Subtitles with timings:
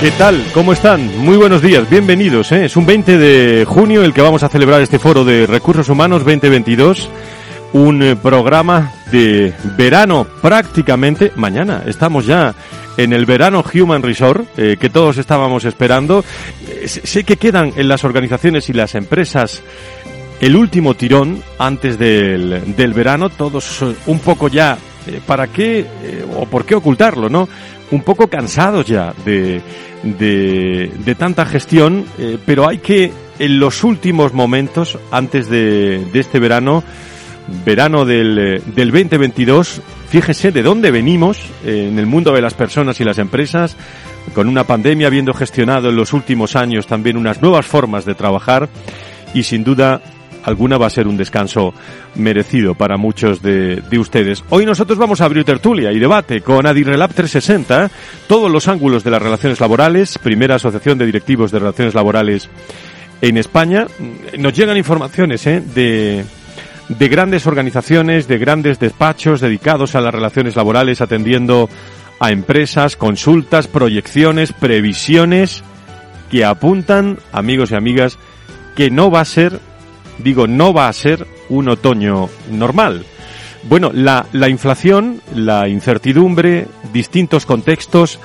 [0.00, 0.42] ¿Qué tal?
[0.54, 1.18] ¿Cómo están?
[1.18, 2.52] Muy buenos días, bienvenidos.
[2.52, 2.64] ¿eh?
[2.64, 6.24] Es un 20 de junio el que vamos a celebrar este foro de Recursos Humanos
[6.24, 7.10] 2022,
[7.74, 11.32] un eh, programa de verano prácticamente.
[11.36, 12.54] Mañana estamos ya
[12.96, 16.24] en el verano Human Resort eh, que todos estábamos esperando.
[16.86, 19.62] sé que quedan en las organizaciones y las empresas
[20.40, 24.78] el último tirón antes del, del verano, todos un poco ya,
[25.26, 25.84] ¿para qué
[26.38, 27.46] o por qué ocultarlo, no?
[27.90, 29.60] Un poco cansados ya de,
[30.02, 36.20] de, de tanta gestión, eh, pero hay que en los últimos momentos, antes de, de
[36.20, 36.84] este verano,
[37.64, 42.54] verano del, eh, del 2022, fíjese de dónde venimos eh, en el mundo de las
[42.54, 43.76] personas y las empresas,
[44.34, 48.68] con una pandemia habiendo gestionado en los últimos años también unas nuevas formas de trabajar
[49.34, 50.02] y sin duda
[50.44, 51.72] alguna va a ser un descanso
[52.14, 54.44] merecido para muchos de, de, ustedes.
[54.50, 57.90] Hoy nosotros vamos a abrir tertulia y debate con Adirrelab 360,
[58.26, 62.48] todos los ángulos de las relaciones laborales, primera asociación de directivos de relaciones laborales
[63.20, 63.86] en España.
[64.38, 65.62] Nos llegan informaciones ¿eh?
[65.74, 66.24] de,
[66.88, 71.68] de grandes organizaciones, de grandes despachos dedicados a las relaciones laborales, atendiendo
[72.18, 75.62] a empresas, consultas, proyecciones, previsiones
[76.30, 78.18] que apuntan, amigos y amigas,
[78.76, 79.60] que no va a ser
[80.22, 83.04] digo, no va a ser un otoño normal.
[83.64, 88.18] Bueno, la, la inflación, la incertidumbre, distintos contextos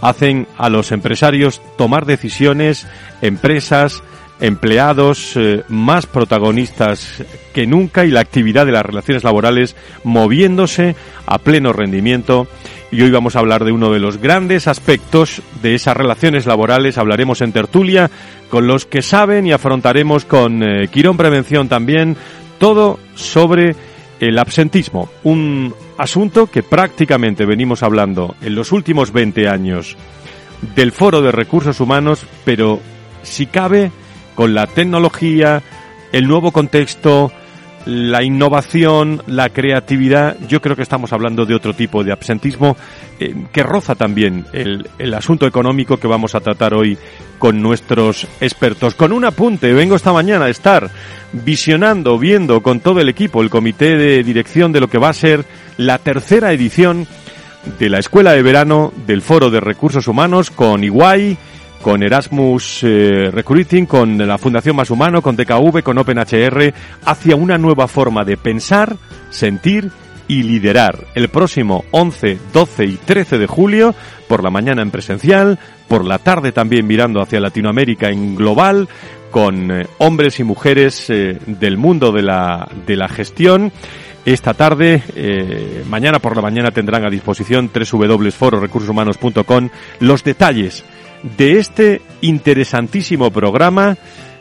[0.00, 2.86] hacen a los empresarios tomar decisiones,
[3.22, 4.02] empresas,
[4.40, 7.22] empleados eh, más protagonistas
[7.52, 10.96] que nunca y la actividad de las relaciones laborales moviéndose
[11.26, 12.48] a pleno rendimiento.
[12.92, 16.98] Y hoy vamos a hablar de uno de los grandes aspectos de esas relaciones laborales.
[16.98, 18.10] Hablaremos en tertulia
[18.48, 22.16] con los que saben y afrontaremos con eh, Quirón Prevención también
[22.58, 23.76] todo sobre
[24.18, 25.08] el absentismo.
[25.22, 29.96] Un asunto que prácticamente venimos hablando en los últimos 20 años
[30.74, 32.80] del Foro de Recursos Humanos, pero
[33.22, 33.92] si cabe
[34.34, 35.62] con la tecnología,
[36.12, 37.32] el nuevo contexto,
[37.86, 42.76] la innovación, la creatividad, yo creo que estamos hablando de otro tipo de absentismo
[43.18, 46.98] eh, que roza también el, el, asunto económico que vamos a tratar hoy
[47.38, 48.94] con nuestros expertos.
[48.94, 50.90] Con un apunte, vengo esta mañana a estar
[51.32, 55.14] visionando, viendo con todo el equipo, el comité de dirección de lo que va a
[55.14, 55.44] ser
[55.76, 57.06] la tercera edición
[57.78, 61.36] de la Escuela de Verano del Foro de Recursos Humanos con Iguay,
[61.82, 66.74] con Erasmus eh, Recruiting, con la Fundación Más Humano, con DKV, con OpenHR,
[67.04, 68.96] hacia una nueva forma de pensar,
[69.30, 69.90] sentir
[70.28, 71.06] y liderar.
[71.14, 73.94] El próximo 11, 12 y 13 de julio,
[74.28, 75.58] por la mañana en presencial,
[75.88, 78.88] por la tarde también mirando hacia Latinoamérica en global,
[79.30, 83.72] con eh, hombres y mujeres eh, del mundo de la, de la gestión.
[84.22, 85.02] Esta tarde,
[85.88, 89.70] mañana por la mañana tendrán a disposición www.fororecursoshumanos.com
[90.00, 90.84] los detalles
[91.22, 93.96] de este interesantísimo programa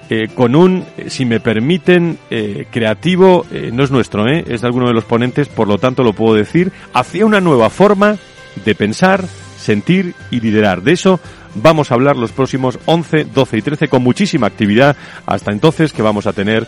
[0.10, 4.44] eh, con un, si me permiten, eh, creativo, eh, no es nuestro, ¿eh?
[4.48, 7.70] es de alguno de los ponentes, por lo tanto lo puedo decir, hacia una nueva
[7.70, 8.18] forma
[8.66, 9.24] de pensar,
[9.58, 10.82] sentir y liderar.
[10.82, 11.20] De eso
[11.54, 14.96] vamos a hablar los próximos 11, 12 y 13 con muchísima actividad
[15.26, 16.68] hasta entonces que vamos a tener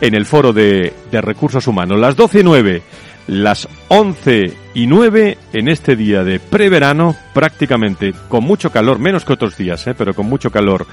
[0.00, 2.00] en el foro de, de recursos humanos.
[2.00, 2.82] Las 12 y 9
[3.30, 9.32] las 11 y 9 en este día de preverano, prácticamente con mucho calor, menos que
[9.32, 9.94] otros días, ¿eh?
[9.96, 10.84] pero con mucho calor.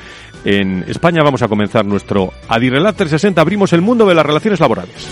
[0.46, 5.08] En España vamos a comenzar nuestro Adirrelat 360, abrimos el mundo de las relaciones laborales.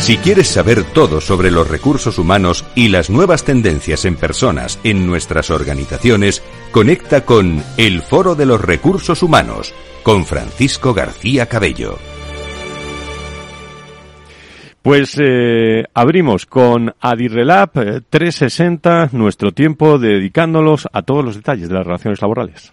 [0.00, 5.06] Si quieres saber todo sobre los recursos humanos y las nuevas tendencias en personas en
[5.06, 9.72] nuestras organizaciones, conecta con El Foro de los Recursos Humanos
[10.02, 12.11] con Francisco García Cabello.
[14.82, 17.70] Pues eh, abrimos con Adirrelab
[18.10, 22.72] 360 nuestro tiempo dedicándolos a todos los detalles de las relaciones laborales.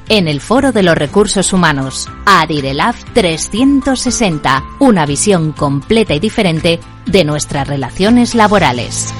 [0.11, 2.09] en el Foro de los Recursos Humanos.
[2.25, 9.13] Adirelab 360, una visión completa y diferente de nuestras relaciones laborales.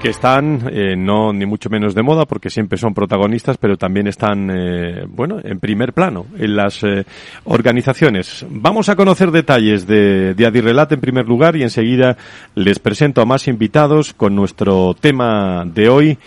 [0.00, 4.08] Que están eh, no ni mucho menos de moda porque siempre son protagonistas pero también
[4.08, 7.04] están eh, bueno en primer plano en las eh,
[7.44, 8.46] organizaciones.
[8.50, 12.16] Vamos a conocer detalles de, de en primer lugar y enseguida
[12.54, 16.18] les presento a más invitados con nuestro tema de hoy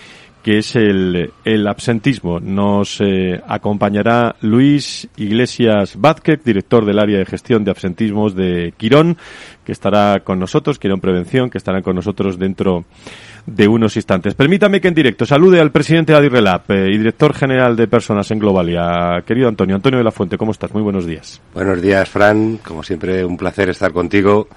[0.46, 2.40] que es el, el absentismo.
[2.40, 9.18] Nos eh, acompañará Luis Iglesias Vázquez, director del área de gestión de absentismos de Quirón,
[9.66, 12.86] que estará con nosotros, Quirón Prevención, que estará con nosotros dentro
[13.48, 14.36] de unos instantes.
[14.36, 18.30] Permítame que en directo salude al presidente de Adirrelap eh, y director general de personas
[18.30, 19.76] en Globalia, querido Antonio.
[19.76, 20.72] Antonio de la Fuente, ¿cómo estás?
[20.72, 21.42] Muy buenos días.
[21.56, 22.58] Buenos días, Fran.
[22.58, 24.48] Como siempre, un placer estar contigo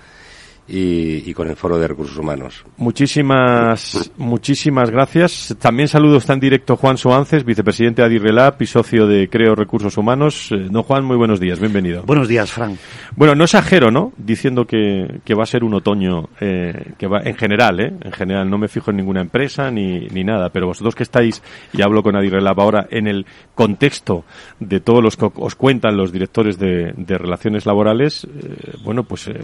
[0.69, 2.65] y, con el Foro de Recursos Humanos.
[2.77, 5.57] Muchísimas, muchísimas gracias.
[5.59, 9.97] También saludo, está en directo Juan Soances, vicepresidente de Adirrelap y socio de Creo Recursos
[9.97, 10.51] Humanos.
[10.53, 12.03] Eh, don Juan, muy buenos días, bienvenido.
[12.03, 12.77] Buenos días, Frank.
[13.17, 14.13] Bueno, no exagero, ¿no?
[14.19, 17.93] Diciendo que, que va a ser un otoño, eh, que va, en general, ¿eh?
[18.03, 21.43] En general, no me fijo en ninguna empresa ni, ni nada, pero vosotros que estáis,
[21.73, 23.25] y hablo con Adirrelap ahora, en el
[23.55, 24.25] contexto
[24.61, 29.29] de todos los que os cuentan los directores de, de relaciones laborales, eh, bueno, pues
[29.29, 29.41] eh,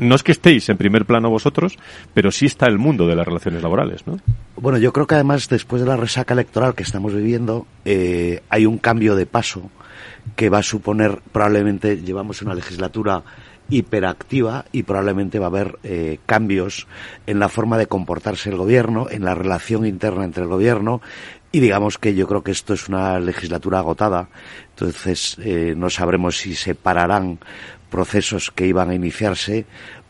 [0.00, 1.78] no es que estéis en primer plano vosotros,
[2.12, 4.18] pero sí está el mundo de las relaciones laborales, ¿no?
[4.56, 8.66] Bueno, yo creo que además después de la resaca electoral que estamos viviendo, eh, hay
[8.66, 9.70] un cambio de paso
[10.36, 13.22] que va a suponer probablemente llevamos una legislatura
[13.70, 16.86] hiperactiva y probablemente va a haber eh, cambios
[17.26, 21.00] en la forma de comportarse el gobierno, en la relación interna entre el gobierno
[21.50, 24.28] y digamos que yo creo que esto es una legislatura agotada,
[24.70, 27.38] entonces eh, no sabremos si se pararán
[27.90, 29.66] procesos que iban a iniciarse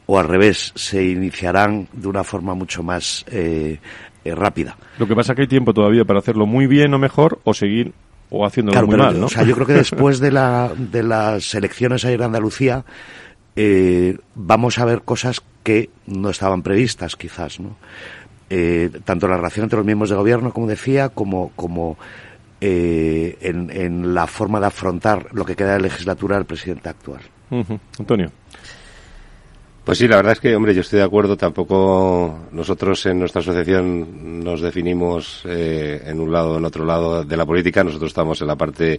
[0.06, 3.78] o al revés, se iniciarán de una forma mucho más eh,
[4.24, 4.76] eh, rápida.
[4.98, 7.54] Lo que pasa es que hay tiempo todavía para hacerlo muy bien o mejor o
[7.54, 7.92] seguir
[8.30, 9.26] o haciéndolo muy mal, ¿no?
[9.26, 12.84] O sea, yo creo que después de, la, de las elecciones ayer en Andalucía
[13.56, 17.76] eh, vamos a ver cosas que no estaban previstas, quizás, ¿no?
[18.50, 21.96] Eh, tanto la relación entre los miembros de gobierno, como decía, como, como
[22.60, 27.20] eh, en, en, la forma de afrontar lo que queda de legislatura del presidente actual.
[27.50, 27.80] Uh -huh.
[27.98, 28.30] Antonio.
[29.84, 31.36] Pues sí, la verdad es que, hombre, yo estoy de acuerdo.
[31.36, 37.22] Tampoco nosotros en nuestra asociación nos definimos eh, en un lado o en otro lado
[37.22, 37.84] de la política.
[37.84, 38.98] Nosotros estamos en la parte,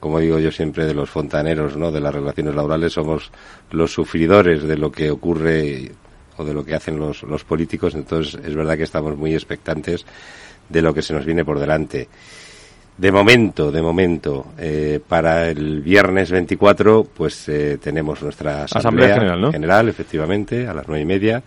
[0.00, 1.92] como digo yo siempre, de los fontaneros, ¿no?
[1.92, 2.92] De las relaciones laborales.
[2.92, 3.30] Somos
[3.70, 5.92] los sufridores de lo que ocurre
[6.36, 7.94] o de lo que hacen los, los políticos.
[7.94, 10.04] Entonces, es verdad que estamos muy expectantes
[10.68, 12.08] de lo que se nos viene por delante.
[12.96, 19.14] De momento, de momento, eh, para el viernes 24, pues eh, tenemos nuestra asamblea, asamblea
[19.14, 19.52] general, ¿no?
[19.52, 21.42] general, efectivamente, a las nueve y media.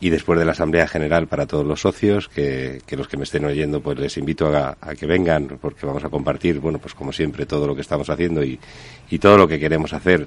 [0.00, 3.22] Y después de la asamblea general para todos los socios, que, que los que me
[3.22, 6.94] estén oyendo, pues les invito a, a, que vengan, porque vamos a compartir, bueno, pues
[6.94, 8.58] como siempre, todo lo que estamos haciendo y,
[9.10, 10.26] y todo lo que queremos hacer.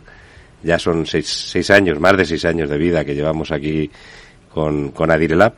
[0.63, 3.89] Ya son seis, seis años, más de seis años de vida que llevamos aquí
[4.53, 5.53] con, con Adirelab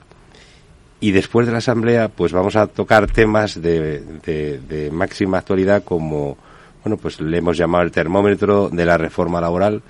[1.04, 5.84] y después de la asamblea pues vamos a tocar temas de, de, de, máxima actualidad
[5.84, 6.38] como
[6.82, 9.82] bueno pues le hemos llamado el termómetro de la reforma laboral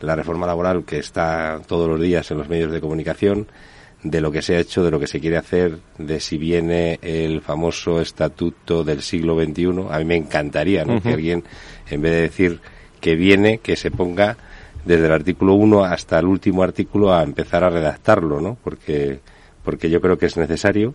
[0.00, 3.48] la reforma laboral que está todos los días en los medios de comunicación
[4.04, 7.00] de lo que se ha hecho de lo que se quiere hacer de si viene
[7.02, 10.94] el famoso estatuto del siglo XXI a mí me encantaría ¿no?
[10.94, 11.02] uh -huh.
[11.02, 11.44] que alguien
[11.90, 12.60] en vez de decir
[13.00, 14.36] que viene que se ponga
[14.84, 19.18] desde el artículo 1 hasta el último artículo a empezar a redactarlo no porque
[19.64, 20.94] porque yo creo que es necesario.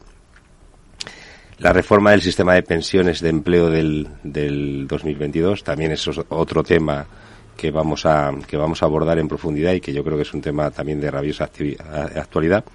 [1.57, 7.07] La reforma del sistema de pensiones de empleo del, del 2022 también es otro tema
[7.55, 10.33] que vamos a que vamos a abordar en profundidad y que yo creo que es
[10.33, 12.65] un tema también de rabiosa actualidad.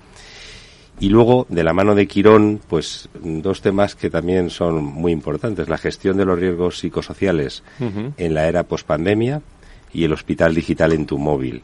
[0.99, 5.69] Y luego, de la mano de Quirón, pues dos temas que también son muy importantes.
[5.69, 8.13] La gestión de los riesgos psicosociales uh -huh.
[8.19, 9.41] en la era pospandemia
[9.95, 11.63] y el hospital digital en tu móvil.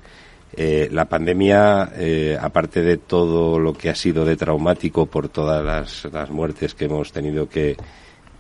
[0.53, 5.63] Eh, la pandemia, eh, aparte de todo lo que ha sido de traumático por todas
[5.65, 7.77] las, muertes que hemos tenido que,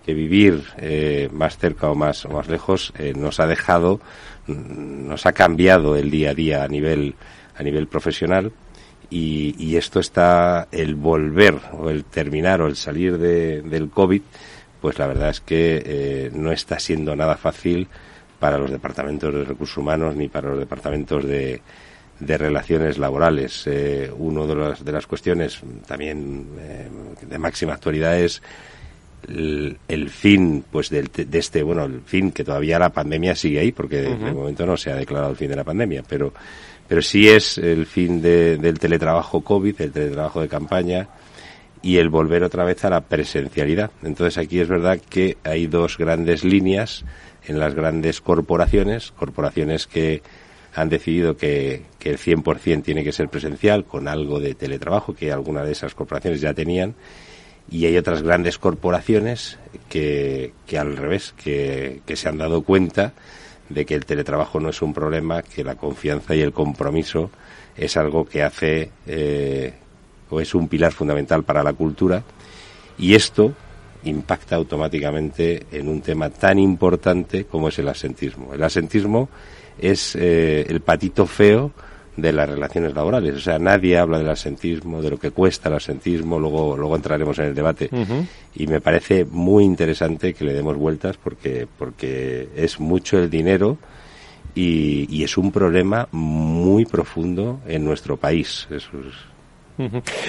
[0.06, 4.00] vivir eh, más cerca o más, o más lejos, eh, nos ha dejado,
[4.46, 7.16] nos ha cambiado el día a día a nivel,
[7.56, 8.52] a nivel profesional.
[9.10, 14.22] Y, y esto está, el volver o el terminar o el salir de, del COVID,
[14.80, 17.88] pues la verdad es que no está siendo nada fácil
[18.38, 21.62] para los departamentos de recursos humanos ni para los departamentos de,
[22.20, 23.64] de relaciones laborales.
[23.66, 26.88] Eh, una de las, de las cuestiones también eh,
[27.28, 28.42] de máxima actualidad es
[29.28, 34.02] el, fin pues de, este bueno el fin que todavía la pandemia sigue ahí porque
[34.02, 36.32] de momento no se ha declarado el fin de la pandemia pero
[36.86, 41.08] pero sí es el fin del teletrabajo covid el teletrabajo de campaña
[41.82, 45.98] y el volver otra vez a la presencialidad entonces aquí es verdad que hay dos
[45.98, 47.04] grandes líneas
[47.46, 50.22] en las grandes corporaciones corporaciones que
[50.76, 55.32] han decidido que, que el 100% tiene que ser presencial con algo de teletrabajo que
[55.32, 56.94] algunas de esas corporaciones ya tenían
[57.70, 63.14] y hay otras grandes corporaciones que, al revés, que, que, se han dado cuenta
[63.68, 67.30] de que el teletrabajo no es un problema, que la confianza y el compromiso
[67.76, 69.74] es algo que hace eh,
[70.30, 72.22] o es un pilar fundamental para la cultura
[72.98, 73.54] y esto
[74.04, 78.54] impacta automáticamente en un tema tan importante como es el asentismo.
[78.54, 79.28] El asentismo
[79.78, 81.72] es eh, el patito feo
[82.16, 83.34] de las relaciones laborales.
[83.34, 87.38] O sea, nadie habla del asentismo, de lo que cuesta el asentismo, luego, luego entraremos
[87.38, 87.90] en el debate.
[88.54, 93.76] Y me parece muy interesante que le demos vueltas porque, porque es mucho el dinero
[94.54, 98.66] y, y es un problema muy profundo en nuestro país.
[98.70, 98.90] Eso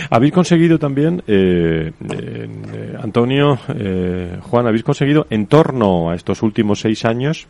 [0.09, 6.81] Habéis conseguido también, eh, eh, Antonio, eh, Juan, habéis conseguido en torno a estos últimos
[6.81, 7.47] seis años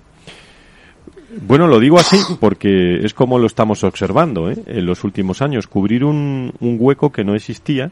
[1.41, 4.58] bueno, lo digo así porque es como lo estamos observando ¿eh?
[4.65, 5.67] en los últimos años.
[5.67, 7.91] Cubrir un, un, hueco que no existía,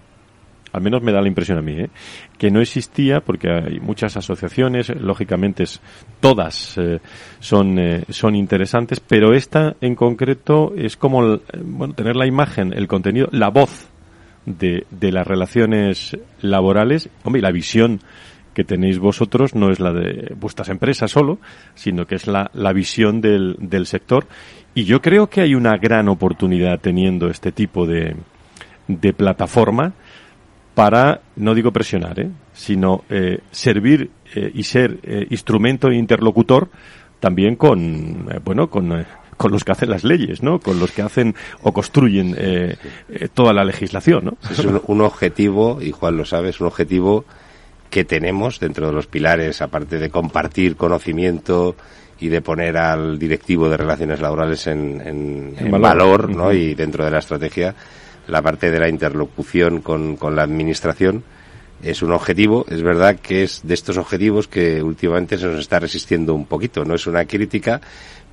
[0.76, 1.90] al menos me da la impresión a mí, ¿eh?
[2.38, 5.64] que no existía porque hay muchas asociaciones, lógicamente
[6.20, 7.00] todas eh,
[7.40, 12.88] son, eh, son interesantes, pero esta en concreto es como bueno, tener la imagen, el
[12.88, 13.88] contenido, la voz
[14.46, 18.02] de, de las relaciones laborales, hombre, y la visión
[18.56, 21.38] que tenéis vosotros no es la de vuestras empresas solo,
[21.76, 24.26] sino que es la, la visión del, del sector.
[24.74, 28.16] Y yo creo que hay una gran oportunidad teniendo este tipo de,
[28.88, 29.94] de plataforma
[30.74, 32.30] para, no digo presionar, ¿eh?
[32.54, 36.70] sino eh, servir eh, y ser eh, instrumento e interlocutor
[37.20, 39.06] también con, eh, bueno, con, eh,
[39.38, 40.60] con los que hacen las leyes, ¿no?
[40.60, 42.76] Con los que hacen o construyen eh,
[43.10, 44.38] eh, toda la legislación, ¿no?
[44.50, 47.26] Es un, un, objetivo, y Juan lo sabe, es un objetivo
[47.96, 51.78] que tenemos dentro de los pilares, aparte de compartir conocimiento
[52.20, 56.48] y de poner al directivo de relaciones laborales en, en, en valor, valor ¿no?
[56.48, 56.58] Uh -huh.
[56.58, 57.74] y dentro de la estrategia,
[58.28, 61.24] la parte de la interlocución con, con la administración
[61.82, 65.80] es un objetivo, es verdad que es de estos objetivos que últimamente se nos está
[65.80, 67.80] resistiendo un poquito, no es una crítica,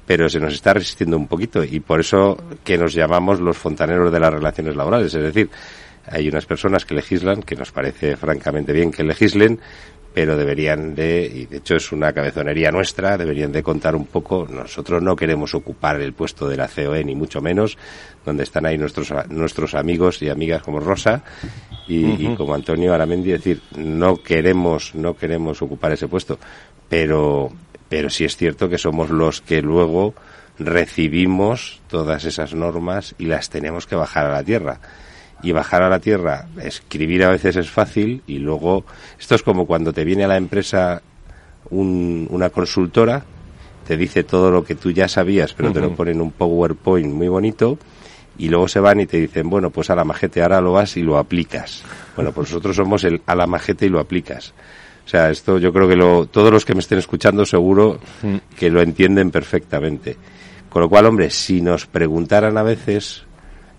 [0.04, 1.62] pero se nos está resistiendo un poquito.
[1.62, 5.48] Y por eso que nos llamamos los fontaneros de las relaciones laborales, es decir,
[6.06, 9.60] hay unas personas que legislan, que nos parece francamente bien que legislen,
[10.14, 14.46] pero deberían de, y de hecho es una cabezonería nuestra, deberían de contar un poco,
[14.48, 17.78] nosotros no queremos ocupar el puesto de la COE, ni mucho menos,
[18.24, 21.22] donde están ahí nuestros, nuestros amigos y amigas como Rosa
[21.88, 22.32] y, uh -huh.
[22.32, 26.38] y como Antonio Aramendi, es decir, no queremos, no queremos ocupar ese puesto,
[26.88, 27.50] pero,
[27.88, 30.14] pero sí es cierto que somos los que luego
[30.58, 34.78] recibimos todas esas normas y las tenemos que bajar a la tierra
[35.42, 38.84] y bajar a la tierra, escribir a veces es fácil y luego
[39.18, 41.02] esto es como cuando te viene a la empresa
[41.70, 43.24] un, una consultora,
[43.86, 45.74] te dice todo lo que tú ya sabías, pero uh -huh.
[45.74, 47.78] te lo ponen en un PowerPoint muy bonito
[48.38, 50.96] y luego se van y te dicen, bueno, pues a la majete ahora lo vas
[50.96, 51.82] y lo aplicas.
[52.16, 54.54] Bueno, pues nosotros somos el a la majete y lo aplicas.
[55.04, 57.98] O sea, esto yo creo que lo, todos los que me estén escuchando seguro
[58.56, 60.16] que lo entienden perfectamente.
[60.70, 63.24] Con lo cual, hombre, si nos preguntaran a veces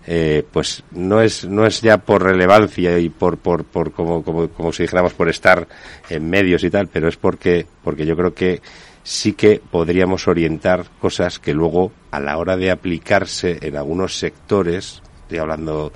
[0.06, 4.48] eh, pues no es no es ya por relevancia y por por por como, como
[4.48, 5.66] como si dijéramos por estar
[6.10, 8.60] en medios y tal pero es porque porque yo creo que
[9.02, 15.02] sí que podríamos orientar cosas que luego a la hora de aplicarse en algunos sectores
[15.22, 15.90] estoy hablando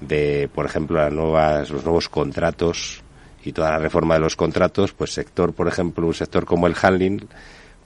[0.00, 3.02] de por ejemplo las nuevas los nuevos contratos
[3.44, 6.74] y toda la reforma de los contratos pues sector por ejemplo un sector como el
[6.80, 7.28] handling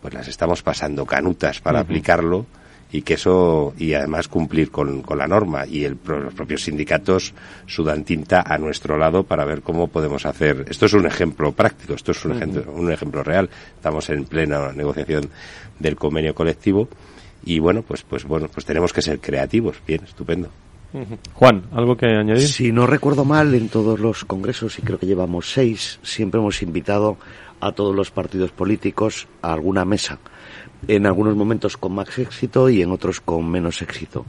[0.01, 1.85] pues las estamos pasando canutas para uh -huh.
[1.85, 2.47] aplicarlo
[2.93, 7.35] y que eso y además cumplir con, con la norma y el, los propios sindicatos
[7.67, 11.95] sudan tinta a nuestro lado para ver cómo podemos hacer esto es un ejemplo práctico
[11.95, 12.37] esto es un, uh -huh.
[12.39, 15.29] ejemplo, un ejemplo real estamos en plena negociación
[15.79, 16.89] del convenio colectivo
[17.45, 20.49] y bueno pues pues bueno pues tenemos que ser creativos bien estupendo
[20.93, 21.19] uh -huh.
[21.35, 22.49] Juan, ¿algo que añadir?
[22.49, 26.63] Si no recuerdo mal, en todos los congresos, y creo que llevamos seis, siempre hemos
[26.63, 27.17] invitado
[27.61, 30.19] a todos los partidos políticos a alguna mesa
[30.89, 34.27] en algunos momentos con más éxito y en otros con menos éxito.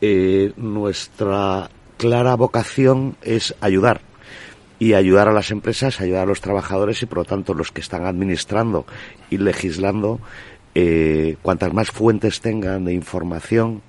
[0.00, 4.00] Eh, nuestra clara vocación es ayudar
[4.78, 7.80] y ayudar a las empresas, ayudar a los trabajadores y por lo tanto los que
[7.80, 8.84] están administrando
[9.30, 10.20] y legislando,
[10.74, 13.82] eh, cuantas más fuentes tengan de información,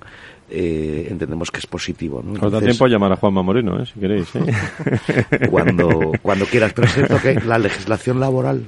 [0.50, 2.22] eh, entendemos que es positivo.
[2.24, 2.48] ¿no?
[2.48, 3.84] Da tiempo a llamar a Juanma Moreno, ¿eh?
[3.84, 4.28] si queréis.
[4.34, 5.48] ¿eh?
[5.50, 8.64] cuando, cuando quieras, pero es cierto que la legislación laboral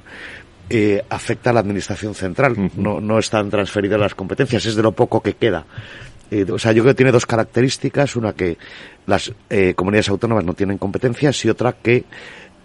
[0.71, 4.93] eh, afecta a la administración central, no, no están transferidas las competencias, es de lo
[4.93, 5.67] poco que queda.
[6.31, 8.57] Eh, o sea, yo creo que tiene dos características, una que
[9.07, 12.05] las eh, comunidades autónomas no tienen competencias y otra que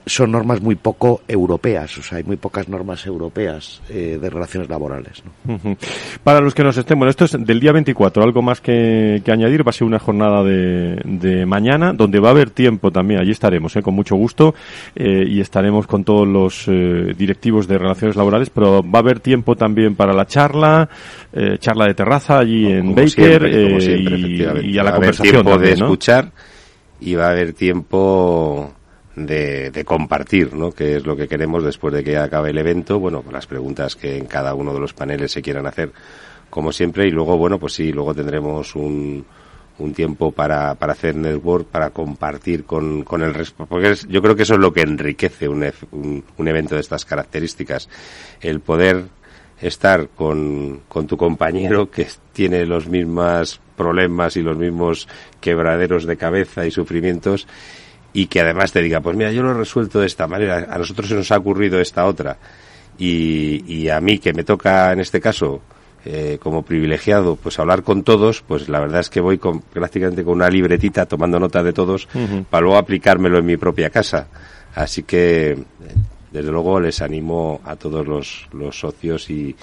[0.06, 4.70] son normas muy poco europeas, o sea, hay muy pocas normas europeas eh, de relaciones
[4.70, 5.24] laborales.
[5.26, 5.78] ¿no?
[6.24, 9.32] Para los que nos estén, bueno, esto es del día 24, algo más que, que
[9.32, 13.20] añadir, va a ser una jornada de, de, mañana, donde va a haber tiempo también,
[13.20, 13.82] allí estaremos, ¿eh?
[13.82, 14.56] con mucho gusto,
[14.96, 19.20] eh, y estaremos con todos los eh, directivos de relaciones laborales, pero va a haber
[19.20, 20.90] tiempo también para la charla,
[21.34, 24.92] eh, charla de terraza allí en como Baker, siempre, como eh, siempre, y, a la
[24.92, 25.86] va a haber conversación tiempo también, de ¿no?
[25.86, 26.32] escuchar
[27.00, 28.74] y va a haber tiempo
[29.16, 30.72] de, de compartir, ¿no?
[30.72, 33.00] Que es lo que queremos después de que acabe el evento.
[33.00, 35.92] Bueno, pues las preguntas que en cada uno de los paneles se quieran hacer,
[36.50, 37.08] como siempre.
[37.08, 39.26] Y luego, bueno, pues sí, luego tendremos un,
[39.80, 43.66] un tiempo para, para hacer network, para compartir con, con el resto.
[43.66, 46.82] Porque es- yo creo que eso es lo que enriquece un, un, un evento de
[46.82, 47.90] estas características.
[48.42, 49.06] El poder
[49.62, 55.08] estar con, con tu compañero que tiene los mismos problemas y los mismos
[55.40, 57.48] quebraderos de cabeza y sufrimientos
[58.16, 60.78] y que además te diga, pues mira, yo lo he resuelto de esta manera, a
[60.78, 62.38] nosotros se nos ha ocurrido esta otra
[62.98, 65.62] y, y a mí que me toca en este caso
[66.06, 70.24] eh, como privilegiado pues hablar con todos, pues la verdad es que voy con, prácticamente
[70.24, 72.08] con una libretita tomando nota de todos
[72.50, 74.30] para luego aplicármelo en mi propia casa.
[74.76, 75.58] Así que
[76.32, 79.54] desde luego les animo a todos los, los socios y,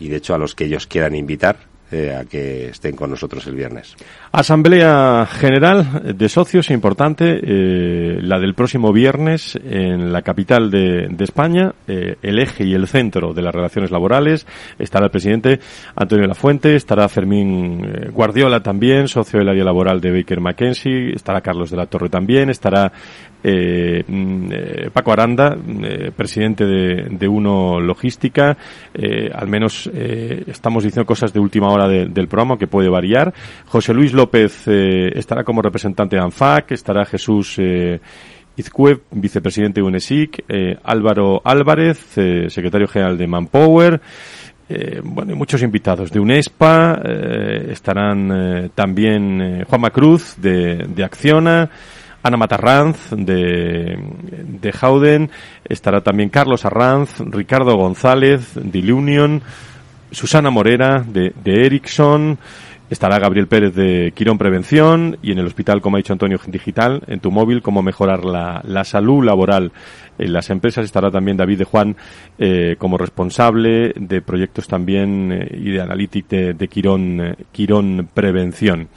[0.00, 1.58] y de hecho a los que ellos quieran invitar
[1.90, 3.96] eh, a que estén con nosotros el viernes.
[4.30, 11.72] Asamblea General de Socios, importante, eh, la del próximo viernes en la capital de, España,
[11.86, 14.46] eh, el eje y el centro de las relaciones laborales.
[14.78, 15.60] Estará el presidente
[15.96, 17.80] Antonio Lafuente, estará Fermín
[18.12, 22.50] Guardiola también, socio del área laboral de Baker McKenzie, estará Carlos de la Torre también,
[22.50, 22.92] estará
[23.42, 24.50] mm,
[24.92, 25.56] Paco Aranda,
[26.14, 28.58] presidente de, Uno Logística.
[29.32, 33.32] Al menos estamos diciendo cosas de última hora de- del programa que puede variar.
[33.66, 38.00] José Luis López eh, estará como representante de ANFAC, estará Jesús eh,
[38.56, 44.00] Izcue, vicepresidente de UNESIC, eh, Álvaro Álvarez, eh, secretario general de Manpower.
[44.68, 47.00] Eh, bueno, muchos invitados de UNESPA,
[47.70, 51.70] estarán también Juanma Cruz de, de Acciona,
[52.22, 53.96] Ana Matarranz de,
[54.60, 55.30] de Jauden,
[55.64, 59.40] estará también Carlos Arranz, Ricardo González de Ilunion,
[60.10, 62.38] Susana Morera de, de Ericsson,
[62.90, 67.02] estará Gabriel Pérez de Quirón Prevención y en el hospital, como ha dicho Antonio, digital,
[67.06, 69.72] en tu móvil, cómo mejorar la, la salud laboral
[70.18, 70.84] en las empresas.
[70.84, 71.96] Estará también David de Juan
[72.38, 78.08] eh, como responsable de proyectos también eh, y de analítica de, de Quirón, eh, Quirón
[78.12, 78.88] Prevención.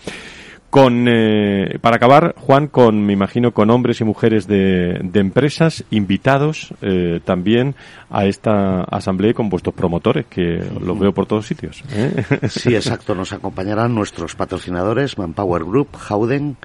[0.72, 5.84] Con, eh, para acabar, Juan, con, me imagino, con hombres y mujeres de, de empresas
[5.92, 7.76] invitados eh, también
[8.10, 11.84] a esta asamblea y con vuestros promotores, que los veo por todos sitios.
[11.92, 12.24] ¿eh?
[12.48, 13.14] Sí, exacto.
[13.14, 16.56] Nos acompañarán nuestros patrocinadores, Manpower Group, Howden,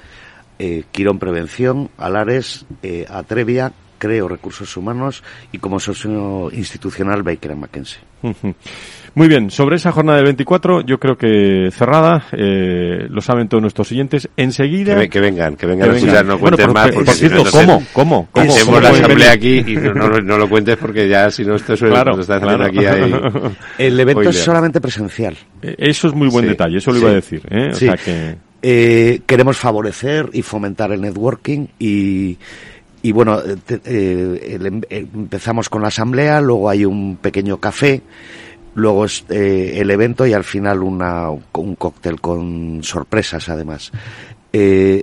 [0.61, 7.99] eh, Quirón Prevención, Alares, eh, Atrevia, Creo Recursos Humanos y como socio institucional Baker McKenzie.
[9.19, 13.63] Muy bien, sobre esa jornada del 24, yo creo que cerrada, eh, lo saben todos
[13.63, 14.29] nuestros oyentes.
[14.37, 14.95] Que, Enseguida.
[14.95, 16.27] ve- que vengan, que vengan que a escuchar, vengan.
[16.29, 16.91] no Bueno, cuenten por, más.
[16.93, 17.83] por si cierto, no, ¿cómo?
[17.95, 18.29] ¿Cómo?
[18.31, 18.45] ¿Cómo?
[18.53, 19.63] Hacemos ¿Cómo la asamblea venir?
[19.63, 22.21] aquí y no, no- no lo cuentes porque ya si no esto suena, Claro, nos
[22.29, 22.71] está haciendo claro.
[22.71, 23.53] aquí ahí.
[23.87, 25.35] El evento es solamente presencial.
[25.63, 27.03] Eh, Eso es muy buen Sí, detalle, eso lo sí.
[27.03, 27.41] iba a decir.
[27.51, 27.69] ¿eh?
[27.71, 27.87] O Sí.
[27.87, 28.37] sea que.
[28.61, 32.37] Eh, queremos favorecer y fomentar el networking y,
[33.01, 37.17] y bueno, eh, te- eh, el em- eh, empezamos con la asamblea, luego hay un
[37.17, 38.03] pequeño café,
[38.77, 43.91] luego eh, el evento y al final una, un cóctel con sorpresas además.
[44.53, 45.03] Eh,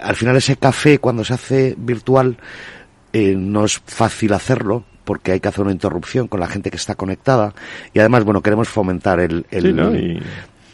[0.00, 2.38] al final ese café cuando se hace virtual
[3.12, 6.76] eh, no es fácil hacerlo porque hay que hacer una interrupción con la gente que
[6.76, 7.52] está conectada
[7.92, 9.44] y además bueno queremos fomentar el,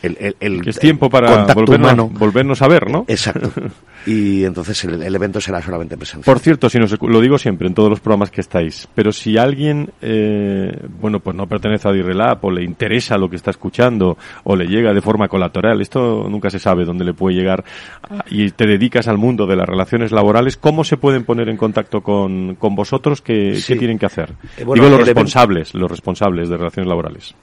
[0.03, 2.09] el- el- el que es tiempo para volvernos, humano.
[2.13, 3.05] volvernos a ver, ¿no?
[3.09, 3.51] Exacto.
[4.07, 6.25] Y entonces el, el evento será solamente presencial.
[6.25, 9.37] Por cierto, si nos, lo digo siempre en todos los programas que estáis, pero si
[9.37, 14.17] alguien, eh, bueno, pues no pertenece a Dirrelab o le interesa lo que está escuchando
[14.45, 17.65] o le llega de forma colateral, esto nunca se sabe dónde le puede llegar
[18.09, 21.59] ah, y te dedicas al mundo de las relaciones laborales, ¿cómo se pueden poner en
[21.59, 23.21] contacto con, con vosotros?
[23.21, 23.75] ¿Qué, Sí.
[23.75, 24.31] qué tienen que hacer?
[24.57, 27.35] Eh, bueno, digo los responsables, los responsables de relaciones laborales.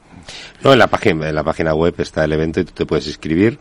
[0.64, 3.08] No, en la página, en la página web está el evento y tú te puedes
[3.08, 3.60] inscribir.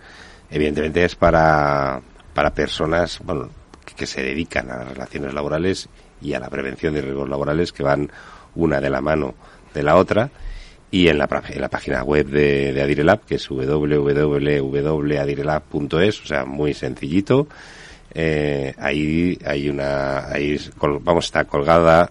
[0.50, 2.00] Evidentemente es para,
[2.32, 3.50] para personas, bueno,
[3.96, 5.88] que, se dedican a las relaciones laborales
[6.22, 8.10] y a la prevención de riesgos laborales que van
[8.54, 9.34] una de la mano
[9.72, 10.30] de la otra.
[10.90, 16.44] y en la, en la página web de, de Adirelab, que es www.adirelab.es, o sea,
[16.44, 17.48] muy sencillito.
[18.14, 22.10] Eh, ahí hay una, ahí vamos, está colgada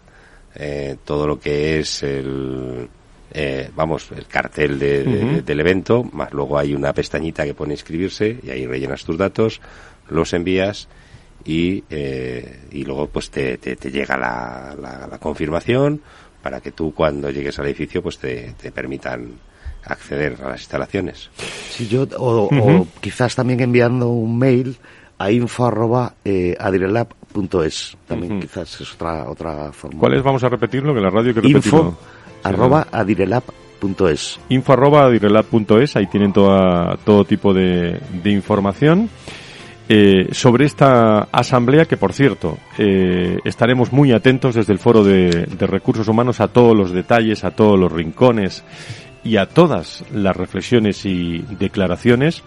[0.53, 2.89] eh, todo lo que es el,
[3.33, 8.49] eh, vamos, el cartel del evento, más luego hay una pestañita que pone inscribirse y
[8.49, 9.59] ahí rellenas tus datos,
[10.09, 10.87] los envías
[11.45, 14.75] y, y luego pues te, te, llega la,
[15.09, 16.01] la confirmación
[16.43, 19.31] para que tú cuando llegues al edificio pues te, permitan
[19.85, 21.29] acceder a las instalaciones.
[21.69, 24.77] Sí, yo, o, quizás también enviando un mail
[25.17, 26.55] a info arroba eh,
[28.07, 29.99] También quizás es otra, otra forma.
[29.99, 30.23] ¿Cuál es?
[30.23, 31.97] Vamos a repetirlo, que la radio que Info
[32.43, 34.39] arroba adirelab.es.
[34.49, 39.09] Info arroba adirelab.es, ahí tienen toda, todo tipo de, de información.
[39.89, 45.45] Eh, sobre esta asamblea que, por cierto, eh, estaremos muy atentos desde el Foro de,
[45.59, 48.63] Recursos Humanos a todos los detalles, a todos los rincones
[49.23, 52.43] y a todas las reflexiones y declaraciones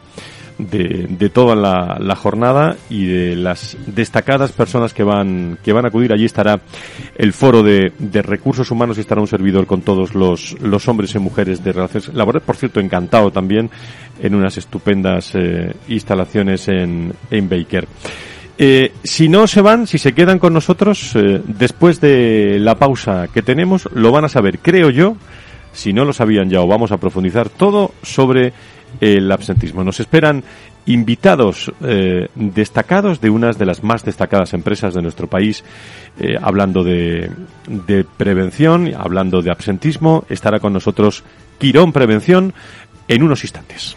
[0.58, 6.12] de, toda la, jornada y de las destacadas personas que van que van a acudir.
[6.12, 6.60] Allí estará
[7.16, 11.18] el foro de, recursos humanos y estará un servidor con todos los, los hombres y
[11.18, 12.46] mujeres de relaciones laborales.
[12.46, 13.70] Por cierto, encantado también
[14.20, 17.86] en unas estupendas eh, instalaciones en, en Baker.
[18.58, 23.28] Eh, si no se van, si se quedan con nosotros, eh, después de la pausa
[23.28, 25.16] que tenemos, lo van a saber, creo yo,
[25.76, 28.52] si no lo sabían ya o vamos a profundizar todo sobre
[29.00, 29.84] el absentismo.
[29.84, 30.42] Nos esperan
[30.86, 35.64] invitados eh, destacados de unas de las más destacadas empresas de nuestro país,
[36.18, 37.30] eh, hablando de
[38.16, 40.24] prevención, hablando de absentismo.
[40.30, 41.24] Estará con nosotros
[41.58, 42.54] Quirón Prevención
[43.08, 43.96] en unos instantes.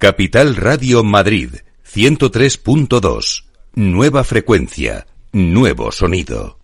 [0.00, 1.50] Capital Radio Madrid
[1.92, 3.46] 103.2.
[3.74, 6.60] Nueva frecuencia, nuevo sonido.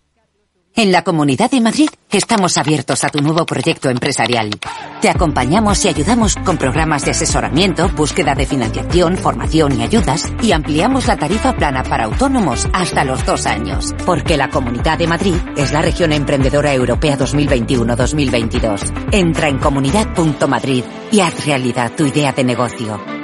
[0.76, 4.50] En la Comunidad de Madrid estamos abiertos a tu nuevo proyecto empresarial.
[5.00, 10.52] Te acompañamos y ayudamos con programas de asesoramiento, búsqueda de financiación, formación y ayudas y
[10.52, 13.96] ampliamos la tarifa plana para autónomos hasta los dos años.
[14.06, 19.08] Porque la Comunidad de Madrid es la región emprendedora europea 2021-2022.
[19.10, 23.23] Entra en comunidad.madrid y haz realidad tu idea de negocio.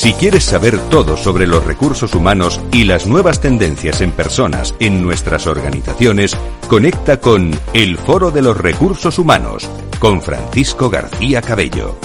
[0.00, 5.02] Si quieres saber todo sobre los recursos humanos y las nuevas tendencias en personas en
[5.02, 6.34] nuestras organizaciones,
[6.68, 11.98] conecta con El Foro de los Recursos Humanos con Francisco García Cabello.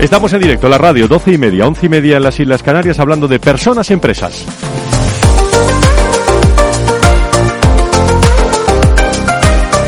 [0.00, 3.00] Estamos en directo, la radio, 12 y media, 11 y media en las Islas Canarias,
[3.00, 4.46] hablando de personas y empresas.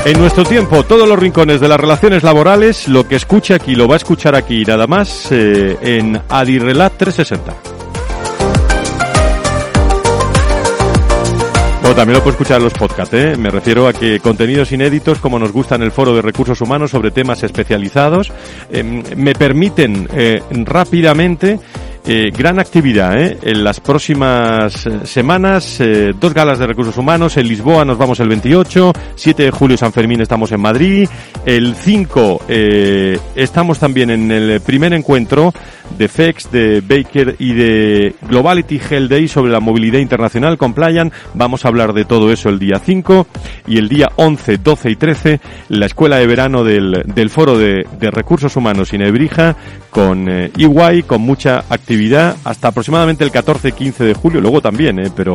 [0.05, 3.87] En nuestro tiempo, todos los rincones de las relaciones laborales, lo que escuche aquí lo
[3.87, 7.55] va a escuchar aquí, nada más eh, en Adirelat 360.
[11.85, 13.37] O también lo puede escuchar en los podcasts, ¿eh?
[13.38, 16.91] Me refiero a que contenidos inéditos, como nos gusta en el Foro de Recursos Humanos,
[16.91, 18.33] sobre temas especializados,
[18.73, 21.61] em, me permiten eh, rápidamente
[22.05, 23.38] eh, gran actividad ¿eh?
[23.43, 25.81] en las próximas eh, semanas.
[25.81, 27.37] Eh, dos galas de recursos humanos.
[27.37, 28.93] En Lisboa nos vamos el 28.
[29.15, 31.09] 7 de julio San Fermín estamos en Madrid.
[31.47, 35.53] El 5 eh, estamos también en el primer encuentro
[35.97, 41.13] de FEX, de Baker y de Globality Health Day sobre la movilidad internacional con Playan.
[41.35, 43.27] Vamos a hablar de todo eso el día 5
[43.67, 47.87] y el día 11, 12 y 13 la escuela de verano del, del Foro de,
[47.99, 49.57] de Recursos Humanos Inebrija
[49.91, 55.11] con eh, EY, con mucha actividad hasta aproximadamente el 14-15 de julio, luego también, eh,
[55.15, 55.35] pero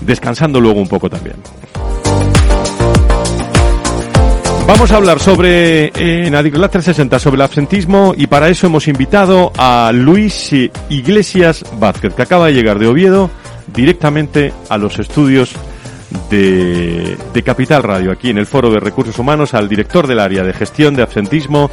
[0.00, 1.36] descansando luego un poco también.
[4.72, 8.88] Vamos a hablar sobre, eh, en Adiclat 360, sobre el absentismo y para eso hemos
[8.88, 10.50] invitado a Luis
[10.88, 13.28] Iglesias Vázquez, que acaba de llegar de Oviedo
[13.66, 15.52] directamente a los estudios
[16.30, 20.42] de, de Capital Radio, aquí en el Foro de Recursos Humanos, al director del área
[20.42, 21.70] de gestión de absentismo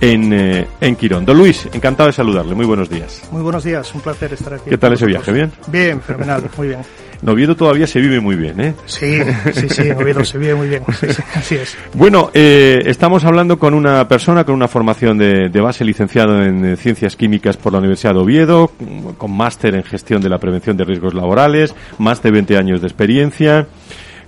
[0.00, 1.24] en, eh, en Quirón.
[1.24, 2.56] Don Luis, encantado de saludarle.
[2.56, 3.22] Muy buenos días.
[3.30, 4.70] Muy buenos días, un placer estar aquí.
[4.70, 5.30] ¿Qué tal ese viaje?
[5.30, 5.52] ¿Bien?
[5.68, 6.80] Bien, fenomenal, muy bien.
[7.22, 8.74] En Oviedo todavía se vive muy bien, ¿eh?
[8.86, 9.18] Sí,
[9.52, 11.76] sí, sí, en Oviedo se vive muy bien, sí, sí, así es.
[11.94, 16.64] Bueno, eh, estamos hablando con una persona con una formación de, de base licenciado en
[16.64, 18.72] eh, Ciencias Químicas por la Universidad de Oviedo,
[19.18, 22.86] con máster en Gestión de la Prevención de Riesgos Laborales, más de 20 años de
[22.86, 23.66] experiencia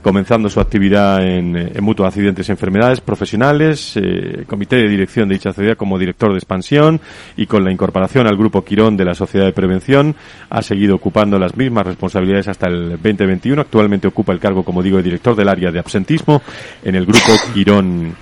[0.02, 5.28] comenzando su actividad en, eh, en mutuo accidentes y enfermedades profesionales, eh, comité de dirección
[5.28, 7.00] de dicha sociedad como director de expansión
[7.36, 10.14] y con la incorporación al grupo Quirón de la Sociedad de Prevención
[10.50, 13.62] ha seguido ocupando las mismas responsabilidades hasta el 2021.
[13.62, 16.42] Actualmente ocupa el cargo, como digo, de director del área de absentismo
[16.82, 18.14] en el grupo Quirón.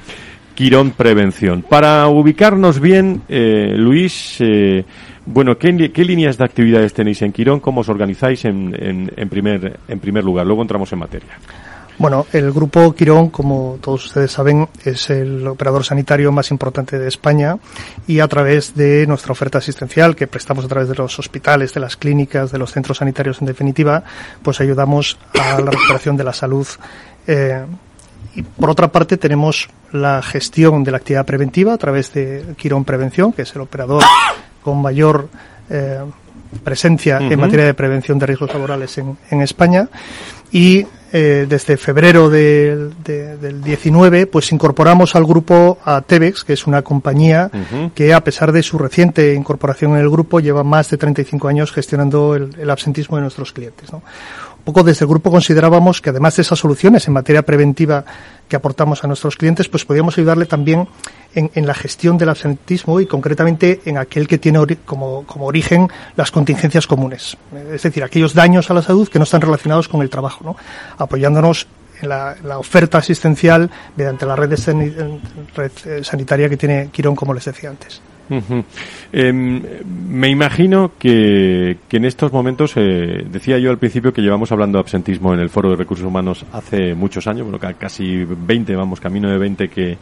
[0.55, 1.63] Quirón Prevención.
[1.63, 4.85] Para ubicarnos bien, eh, Luis, eh,
[5.25, 7.61] bueno, ¿qué, ¿qué, líneas de actividades tenéis en Quirón?
[7.61, 10.47] ¿Cómo os organizáis en, en, en, primer, en primer lugar?
[10.47, 11.31] Luego entramos en materia.
[12.01, 17.07] Bueno, el grupo Quirón, como todos ustedes saben, es el operador sanitario más importante de
[17.07, 17.59] España
[18.07, 21.81] y a través de nuestra oferta asistencial que prestamos a través de los hospitales, de
[21.81, 24.03] las clínicas, de los centros sanitarios en definitiva,
[24.43, 26.67] pues ayudamos a la recuperación de la salud.
[27.27, 27.67] Eh,
[28.35, 32.87] y por otra parte tenemos la gestión de la actividad preventiva a través de Quirón
[32.87, 34.03] Prevención, que es el operador
[34.63, 35.29] con mayor
[35.69, 36.01] eh,
[36.65, 37.33] presencia uh -huh.
[37.33, 39.91] en materia de prevención de riesgos laborales en, en España
[40.51, 46.53] y eh, desde febrero de, de, del 19 pues incorporamos al grupo a Tebex que
[46.53, 47.93] es una compañía uh -huh.
[47.93, 51.73] que a pesar de su reciente incorporación en el grupo lleva más de 35 años
[51.73, 54.03] gestionando el, el absentismo de nuestros clientes ¿no?
[54.61, 58.05] Poco desde el grupo considerábamos que además de esas soluciones en materia preventiva
[58.49, 60.89] que aportamos a nuestros clientes, pues podíamos ayudarle también
[61.35, 66.87] en, la gestión del absentismo y concretamente en aquel que tiene como, origen las contingencias
[66.87, 67.37] comunes.
[67.73, 70.57] Es decir, aquellos daños a la salud que no están relacionados con el trabajo, ¿no?
[70.99, 71.69] apoyándonos
[72.03, 74.51] en la, oferta asistencial mediante la red,
[75.55, 78.01] red eh, sanitaria que tiene Quirón, como les decía antes.
[79.13, 84.53] Eh, me imagino que, que, en estos momentos, eh, decía yo al principio que llevamos
[84.53, 88.77] hablando de absentismo en el Foro de Recursos Humanos hace muchos años, bueno, casi 20,
[88.77, 89.99] vamos, camino de 20 que,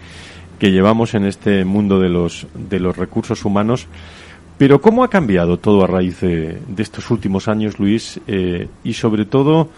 [0.58, 3.86] que llevamos en este mundo de los, de los recursos humanos.
[4.58, 8.20] Pero ¿cómo ha cambiado todo a raíz de, de estos últimos años, Luis?
[8.26, 9.68] Eh, y sobre todo,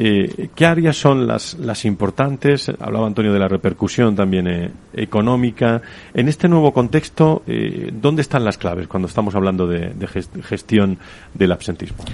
[0.00, 2.68] eh, ¿Qué áreas son las, las importantes?
[2.78, 5.82] Hablaba Antonio de la repercusión también eh, económica.
[6.14, 10.06] En este nuevo contexto, eh, ¿dónde están las claves cuando estamos hablando de, de
[10.42, 10.98] gestión
[11.34, 12.04] del absentismo?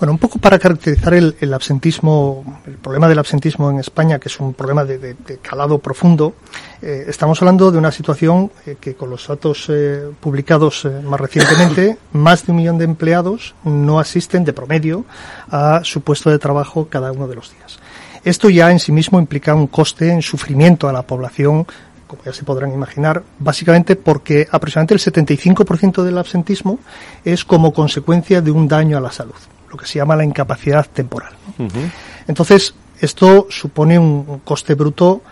[0.00, 4.28] Bueno, un poco para caracterizar el, el, absentismo, el problema del absentismo en España, que
[4.28, 6.36] es un problema de, de, de calado profundo,
[6.80, 11.98] eh, estamos hablando de una situación eh, que con los datos eh, publicados más recientemente,
[12.14, 15.04] más de un millón de empleados no asisten de promedio
[15.50, 17.78] a su puesto de trabajo cada uno de los días.
[18.24, 21.66] Esto ya en sí mismo implica un coste en sufrimiento a la población
[22.06, 26.78] como ya se podrán imaginar, básicamente porque aproximadamente el 75% del absentismo
[27.22, 29.36] es como consecuencia de un daño a la salud
[29.70, 31.32] lo que se llama la incapacidad temporal.
[31.58, 31.90] Uh -huh.
[32.26, 35.22] Entonces, esto supone un coste bruto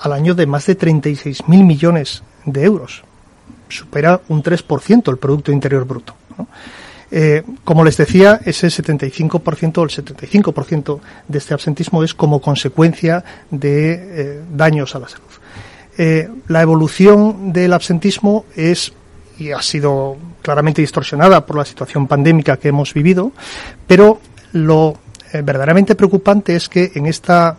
[0.00, 3.04] al año de más de 36.000 millones de euros.
[3.68, 6.14] supera un 3% el Producto Interior Bruto.
[7.10, 13.24] Eh, como les decía, ese 75% o el 75% de este absentismo es como consecuencia
[13.50, 15.30] de eh, daños a la salud.
[15.96, 18.92] Eh, la evolución del absentismo es
[19.38, 23.32] y ha sido claramente distorsionada por la situación pandémica que hemos vivido,
[23.88, 24.20] pero
[24.52, 24.98] lo
[25.32, 27.56] verdaderamente preocupante es que en esta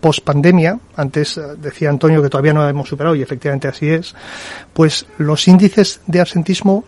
[0.00, 4.14] pospandemia, antes decía Antonio que todavía no hemos superado y efectivamente así es,
[4.74, 6.84] pues los índices de absentismo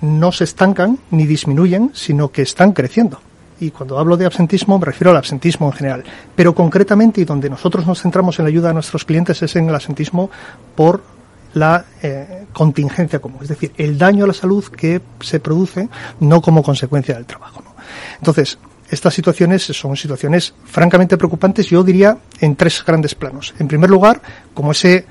[0.00, 3.20] no se estancan ni disminuyen, sino que están creciendo.
[3.60, 6.04] Y cuando hablo de absentismo me refiero al absentismo en general.
[6.34, 9.68] Pero concretamente y donde nosotros nos centramos en la ayuda a nuestros clientes es en
[9.68, 10.30] el absentismo
[10.74, 11.02] por
[11.54, 15.88] la eh, contingencia común, es decir, el daño a la salud que se produce
[16.20, 17.62] no como consecuencia del trabajo.
[18.18, 18.58] Entonces,
[18.90, 23.54] estas situaciones son situaciones francamente preocupantes, yo diría, en tres grandes planos.
[23.58, 24.20] En primer lugar,
[24.52, 25.06] como ese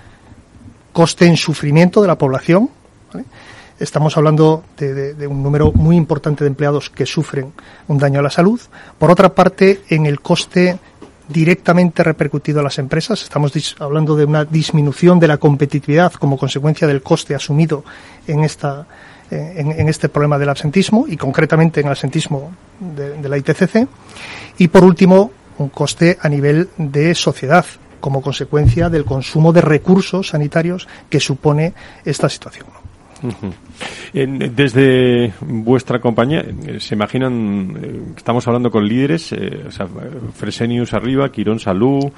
[0.91, 2.69] coste en sufrimiento de la población,
[3.80, 7.54] estamos hablando de, un número muy importante de empleados que sufren
[7.88, 8.60] un daño a la salud.
[8.97, 10.78] Por otra parte, en el coste
[11.30, 13.22] directamente repercutido a las empresas.
[13.22, 17.86] Estamos hablando de una disminución de la competitividad como consecuencia del coste asumido
[18.28, 18.88] en esta
[19.32, 23.88] en, este problema del absentismo y concretamente en el absentismo de la ITCC.
[24.58, 27.65] Y por último, un coste a nivel de sociedad
[28.00, 31.74] como consecuencia del consumo de recursos sanitarios que supone
[32.06, 32.65] esta situación
[34.13, 39.63] desde vuestra compañía, eh, ¿se imaginan, eh, estamos hablando con líderes, eh,
[40.34, 42.12] Fresenius arriba, Quirón Salud,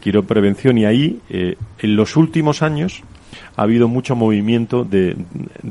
[0.00, 3.02] Quirón Prevención, y ahí, en los últimos años,
[3.56, 5.16] ha habido mucho movimiento de,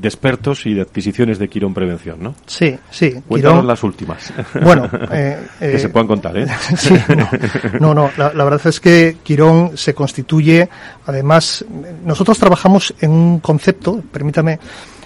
[0.03, 2.35] expertos y de adquisiciones de Quirón Prevención, ¿no?
[2.45, 3.15] Sí, sí.
[3.27, 4.33] Cuéntanos las últimas.
[4.61, 4.89] Bueno,
[5.59, 6.47] que se puedan contar, ¿eh?
[6.77, 6.95] sí,
[7.79, 10.69] no, no, la, la, verdad es que Quirón se constituye,
[11.05, 11.65] además,
[12.05, 14.59] nosotros trabajamos en un concepto, permítame,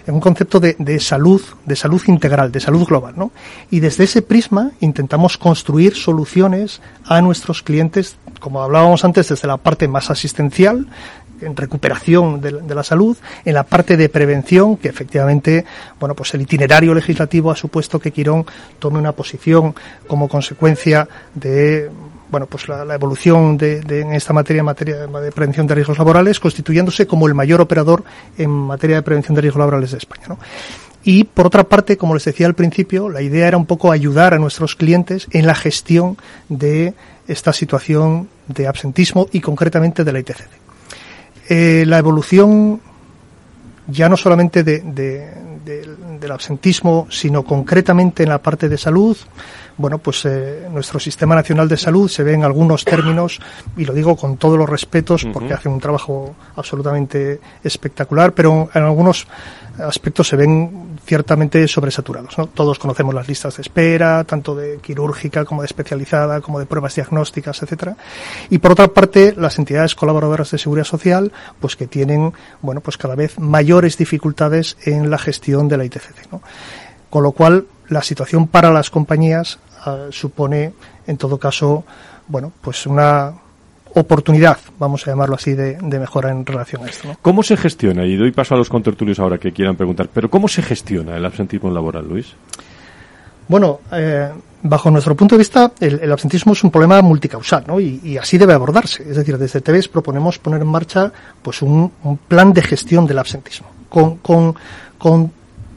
[0.07, 3.31] en un concepto de, de, salud, de salud integral, de salud global, ¿no?
[3.69, 9.57] Y desde ese prisma intentamos construir soluciones a nuestros clientes, como hablábamos antes, desde la
[9.57, 10.87] parte más asistencial,
[11.41, 15.65] en recuperación de, la salud, en la parte de prevención, que efectivamente,
[15.99, 18.45] bueno, pues el itinerario legislativo ha supuesto que Quirón
[18.79, 19.75] tome una posición
[20.07, 21.89] como consecuencia de
[22.29, 26.39] bueno, pues la, evolución de, en esta materia, en materia de prevención de riesgos laborales,
[26.39, 28.05] constituyéndose como el mayor operador
[28.37, 30.37] en materia de prevención de riesgos laborales de España.
[31.03, 34.33] Y por otra parte, como les decía al principio, la idea era un poco ayudar
[34.33, 36.93] a nuestros clientes en la gestión de
[37.27, 40.60] esta situación de absentismo y concretamente de la ITCD.
[41.53, 42.79] Eh, la evolución
[43.87, 49.17] ya no solamente de, del absentismo, sino concretamente en la parte de salud,
[49.81, 53.39] bueno, pues eh, nuestro Sistema Nacional de Salud se ve en algunos términos,
[53.75, 58.83] y lo digo con todos los respetos, porque hace un trabajo absolutamente espectacular, pero en
[58.83, 59.27] algunos
[59.79, 62.37] aspectos se ven ciertamente sobresaturados.
[62.37, 62.47] ¿no?
[62.47, 66.95] Todos conocemos las listas de espera, tanto de quirúrgica como de especializada, como de pruebas
[66.95, 67.97] diagnósticas, etcétera.
[68.49, 72.97] Y por otra parte, las entidades colaboradoras de seguridad social, pues que tienen, bueno, pues
[72.97, 76.31] cada vez mayores dificultades en la gestión de la ITCC.
[76.31, 76.41] ¿no?
[77.09, 80.73] Con lo cual, la situación para las compañías uh, supone,
[81.07, 81.83] en todo caso,
[82.27, 83.33] bueno, pues una
[83.93, 87.09] oportunidad, vamos a llamarlo así, de, de mejora en relación a esto.
[87.09, 87.17] ¿no?
[87.21, 88.05] ¿Cómo se gestiona?
[88.05, 91.25] Y doy paso a los contertulios ahora que quieran preguntar, pero ¿cómo se gestiona el
[91.25, 92.33] absentismo laboral, Luis?
[93.47, 94.29] Bueno, eh,
[94.63, 97.79] bajo nuestro punto de vista, el, el, absentismo es un problema multicausal, ¿no?
[97.79, 99.03] Y, y, así debe abordarse.
[99.03, 103.19] Es decir, desde TVS proponemos poner en marcha, pues, un, un plan de gestión del
[103.19, 104.55] absentismo, con, con,
[104.97, 105.31] con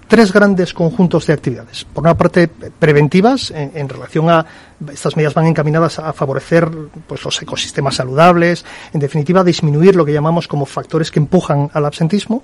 [0.09, 1.85] tres grandes conjuntos de actividades.
[1.85, 4.45] Por una parte, preventivas, en, relación a
[4.93, 6.69] estas medidas van encaminadas a favorecer
[7.07, 11.71] pues, los ecosistemas saludables, en definitiva, a disminuir lo que llamamos como factores que empujan
[11.73, 12.43] al absentismo.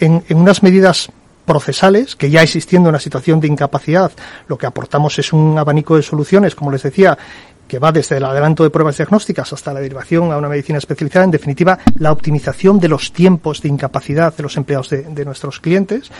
[0.00, 1.10] En, unas medidas
[1.44, 4.12] procesales, que ya existiendo en una situación de incapacidad,
[4.46, 7.18] lo que aportamos es un abanico de soluciones, como les decía,
[7.66, 11.24] que va desde el adelanto de pruebas diagnósticas hasta la derivación a una medicina especializada,
[11.24, 16.10] en definitiva, la optimización de los tiempos de incapacidad de los empleados de nuestros clientes.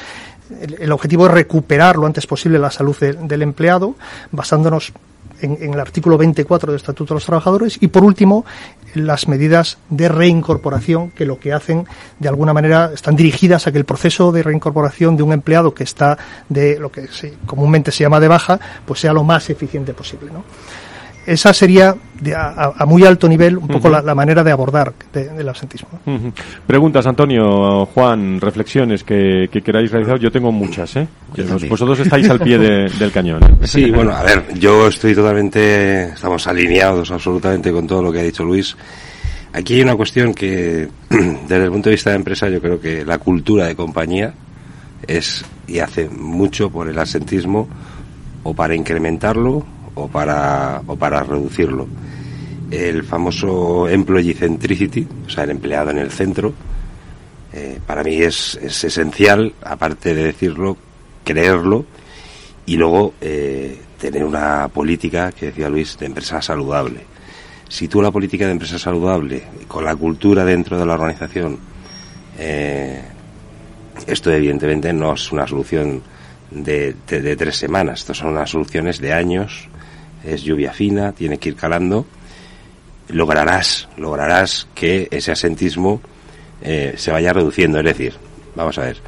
[0.61, 3.95] El, objetivo es recuperar lo antes posible la salud de, del empleado,
[4.31, 4.93] basándonos
[5.41, 8.45] en, en, el artículo 24 del Estatuto de los Trabajadores y, por último,
[8.95, 11.87] las medidas de reincorporación que lo que hacen,
[12.19, 15.85] de alguna manera, están dirigidas a que el proceso de reincorporación de un empleado que
[15.85, 19.95] está de lo que se, comúnmente se llama de baja, pues sea lo más eficiente
[19.95, 20.45] posible, ¿no?
[21.27, 23.95] Esa sería de, a, a, muy alto nivel un poco uh -huh.
[23.97, 25.89] la, la, manera de abordar de, del absentismo.
[26.07, 26.33] Uh -huh.
[26.67, 30.19] Preguntas, Antonio, Juan, reflexiones que, que, queráis realizar.
[30.19, 31.07] Yo tengo muchas, ¿eh?
[31.69, 33.43] Vosotros estáis al pie de, del cañón.
[33.43, 33.67] ¿eh?
[33.67, 38.25] Sí, bueno, a ver, yo estoy totalmente, estamos alineados absolutamente con todo lo que ha
[38.25, 38.77] dicho Luis.
[39.53, 43.05] Aquí hay una cuestión que, desde el punto de vista de empresa, yo creo que
[43.05, 44.33] la cultura de compañía
[45.07, 47.69] es y hace mucho por el asentismo
[48.43, 49.65] o para incrementarlo
[49.95, 51.87] o para, o para reducirlo.
[52.71, 56.55] El famoso employee centricity, o sea, el empleado en el centro,
[57.53, 60.77] eh, para mí es, es, esencial, aparte de decirlo,
[61.23, 61.85] creerlo
[62.65, 67.01] y luego eh, tener una política, que decía Luis, de empresa saludable.
[67.69, 71.59] Si tú la política de empresa saludable, con la cultura dentro de la organización,
[72.39, 73.03] eh,
[74.07, 76.03] esto evidentemente no es una solución
[76.51, 79.69] de, de, tres semanas, esto son unas soluciones de años,
[80.25, 82.07] es lluvia fina, tiene que ir calando,
[83.09, 86.01] lograrás, lograrás que ese asentismo
[86.63, 87.79] eh, se vaya reduciendo.
[87.79, 88.15] Es decir,
[88.55, 88.99] vamos a ver,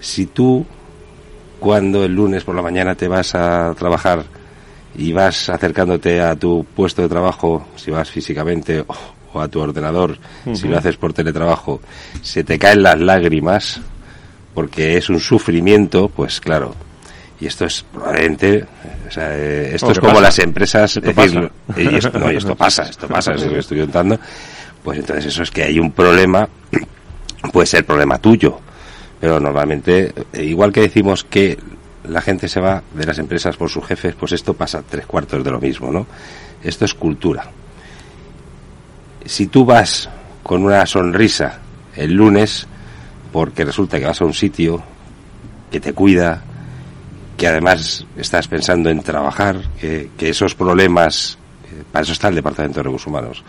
[0.00, 0.66] si tú
[1.60, 4.24] cuando el lunes por la mañana te vas a trabajar
[4.96, 8.84] y vas acercándote a tu puesto de trabajo, si vas físicamente
[9.32, 10.18] o, a tu ordenador,
[10.52, 11.80] si lo haces por teletrabajo,
[12.20, 13.80] se te caen las lágrimas
[14.54, 16.74] porque es un sufrimiento, pues claro.
[17.42, 18.64] Y esto es probablemente,
[19.08, 22.84] o sea, eh, esto es como las empresas, decir, y esto, no, y esto pasa,
[22.84, 24.16] esto pasa, es lo que estoy contando.
[24.84, 26.48] Pues entonces eso es que hay un problema,
[27.52, 28.60] puede ser problema tuyo,
[29.20, 31.58] pero normalmente, eh, igual que decimos que
[32.04, 35.42] la gente se va de las empresas por sus jefes, pues esto pasa tres cuartos
[35.42, 36.06] de lo mismo, ¿no?
[36.62, 37.50] Esto es cultura.
[39.24, 40.08] Si tú vas
[40.44, 41.58] con una sonrisa
[41.96, 42.68] el lunes,
[43.32, 44.80] porque resulta que vas a un sitio
[45.72, 46.44] que te cuida,
[47.42, 52.78] que además estás pensando en trabajar, que, esos problemas, eh, para eso está el Departamento
[52.78, 53.42] de Recursos Humanos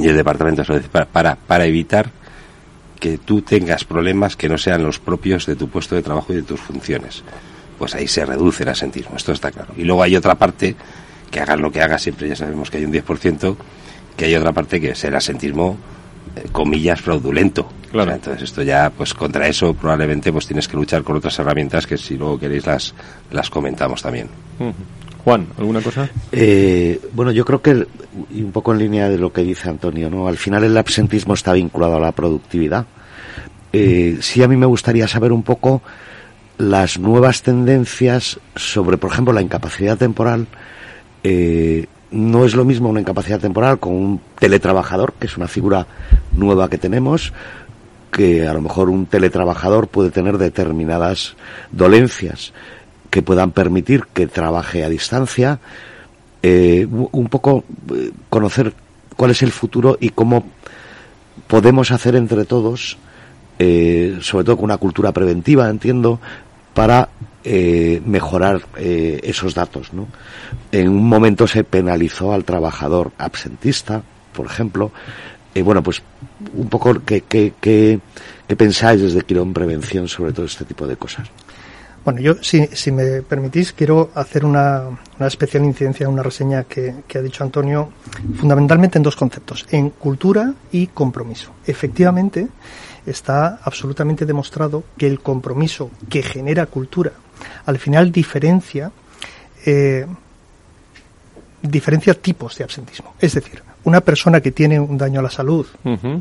[0.00, 2.10] y el Departamento de para, para, para evitar
[2.98, 6.36] que tú tengas problemas que no sean los propios de tu puesto de trabajo y
[6.36, 7.22] de tus funciones.
[7.78, 9.74] Pues ahí se reduce el asentismo, esto está claro.
[9.76, 10.74] Y luego hay otra parte,
[11.30, 13.54] que hagas lo que hagas, siempre ya sabemos que hay un 10%,
[14.16, 15.76] que hay otra parte que es el asentismo
[16.52, 17.68] comillas fraudulento.
[17.90, 18.12] Claro.
[18.12, 21.96] entonces esto ya, pues contra eso probablemente pues tienes que luchar con otras herramientas que
[21.96, 22.92] si luego queréis las,
[23.30, 24.28] las comentamos también.
[25.24, 26.08] Juan, ¿alguna cosa?
[26.32, 27.86] Eh, bueno, yo creo que,
[28.32, 30.26] y un poco en línea de lo que dice Antonio, ¿no?
[30.26, 32.84] Al final el absentismo está vinculado a la productividad.
[33.72, 35.82] Eh, sí a mí me gustaría saber un poco
[36.58, 40.46] las nuevas tendencias sobre, por ejemplo, la incapacidad temporal.
[41.22, 45.86] Eh, no es lo mismo una incapacidad temporal con un teletrabajador, que es una figura
[46.32, 47.32] nueva que tenemos,
[48.12, 51.34] que a lo mejor un teletrabajador puede tener determinadas
[51.72, 52.52] dolencias
[53.10, 55.58] que puedan permitir que trabaje a distancia,
[56.42, 58.72] eh, un poco eh, conocer
[59.16, 60.44] cuál es el futuro y cómo
[61.48, 62.96] podemos hacer entre todos,
[63.58, 66.20] eh, sobre todo con una cultura preventiva, entiendo,
[66.74, 67.08] para
[67.46, 69.92] eh, mejorar eh, esos datos.
[69.92, 70.08] ¿no?
[70.72, 74.92] En un momento se penalizó al trabajador absentista, por ejemplo.
[75.54, 76.02] Eh, bueno, pues
[76.54, 78.00] un poco qué, qué, qué,
[78.56, 81.28] pensáis desde Quirón Prevención sobre todo este tipo de cosas.
[82.02, 84.82] Bueno, yo, si, si me permitís, quiero hacer una,
[85.18, 87.90] una especial incidencia, una reseña que, que, ha dicho Antonio,
[88.36, 91.52] fundamentalmente en dos conceptos, en cultura y compromiso.
[91.66, 92.48] Efectivamente,
[93.06, 97.12] está absolutamente demostrado que el compromiso que genera cultura
[97.66, 98.90] al final diferencia
[99.66, 100.06] eh,
[101.62, 103.14] diferencia tipos de absentismo.
[103.18, 105.66] Es decir, una persona que tiene un daño a la salud,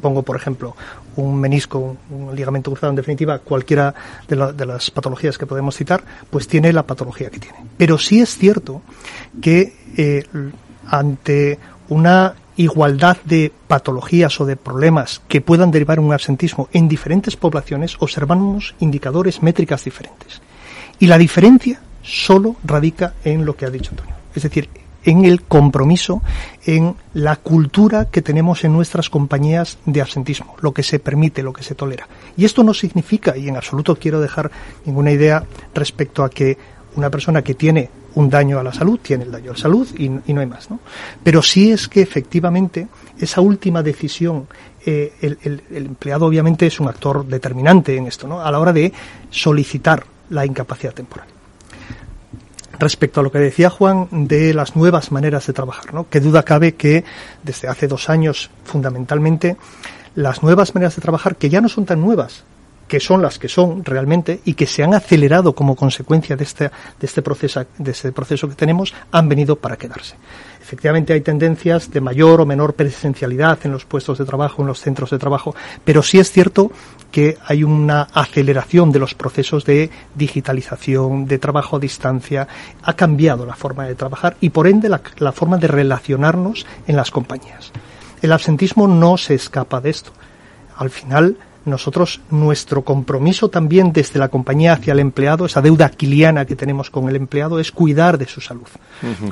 [0.02, 0.76] pongo por ejemplo
[1.16, 3.94] un menisco, un, ligamento cruzado, en definitiva cualquiera
[4.28, 7.58] de, de, las patologías que podemos citar, pues tiene la patología que tiene.
[7.78, 8.82] Pero sí es cierto
[9.42, 10.24] que eh,
[10.88, 11.60] ante
[11.90, 17.98] una igualdad de patologías o de problemas que puedan derivar un absentismo en diferentes poblaciones,
[18.00, 20.42] observamos indicadores métricas diferentes.
[21.04, 24.16] Y la diferencia solo radica en lo que ha dicho Antonio.
[24.34, 24.70] Es decir,
[25.04, 26.22] en el compromiso,
[26.66, 31.52] en la cultura que tenemos en nuestras compañías de absentismo, lo que se permite, lo
[31.52, 32.08] que se tolera.
[32.38, 34.50] Y esto no significa, y en absoluto quiero dejar
[34.86, 35.44] ninguna idea
[35.76, 36.58] respecto a que
[36.96, 39.86] una persona que tiene un daño a la salud, tiene el daño a la salud
[39.98, 40.70] y, no hay más.
[40.70, 40.80] ¿no?
[41.22, 42.88] Pero sí es que efectivamente
[43.20, 44.48] esa última decisión,
[44.86, 48.40] eh, el, empleado obviamente es un actor determinante en esto, ¿no?
[48.40, 48.94] a la hora de
[49.30, 51.28] solicitar la incapacidad temporal.
[52.80, 56.10] Respecto a lo que decía Juan de las nuevas maneras de trabajar, ¿no?
[56.10, 57.04] Qué duda cabe que
[57.44, 59.58] desde hace dos años, fundamentalmente,
[60.16, 62.44] las nuevas maneras de trabajar, que ya no son tan nuevas,
[62.94, 66.66] que son las que son realmente y que se han acelerado como consecuencia de este,
[66.66, 70.14] de este, proceso, de este proceso que tenemos, han venido para quedarse.
[70.62, 74.80] Efectivamente hay tendencias de mayor o menor presencialidad en los puestos de trabajo, en los
[74.80, 76.72] centros de trabajo, pero sí es cierto
[77.10, 82.48] que hay una aceleración de los procesos de digitalización, de trabajo a distancia,
[82.84, 86.96] ha cambiado la forma de trabajar y por ende la, la forma de relacionarnos en
[86.96, 87.72] las compañías.
[88.22, 90.12] El absentismo no se escapa de esto.
[90.78, 96.46] Al final, nosotros, nuestro compromiso también desde la compañía hacia el empleado, esa deuda aquiliana
[96.46, 98.68] que tenemos con el empleado, es cuidar de su salud.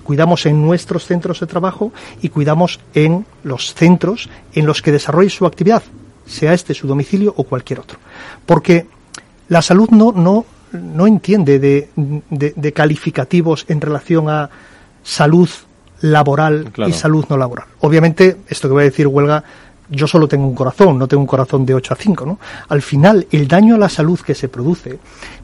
[0.03, 5.29] Cuidamos en nuestros centros de trabajo y cuidamos en los centros en los que desarrolle
[5.29, 5.83] su actividad,
[6.25, 7.99] sea este su domicilio o cualquier otro.
[8.45, 8.87] Porque
[9.49, 14.49] la salud no, no, no entiende de, de, calificativos en relación a
[15.03, 15.49] salud
[16.01, 17.67] laboral y salud no laboral.
[17.81, 19.43] Obviamente, esto que voy a decir huelga
[19.91, 22.39] yo solo tengo un corazón, no tengo un corazón de 8 a 5, ¿no?
[22.69, 24.99] Al final, el daño a la salud que se produce,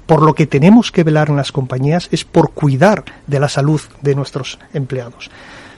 [0.05, 3.81] por lo que tenemos que velar en las compañías, es por cuidar de la salud
[4.01, 5.29] de nuestros empleados.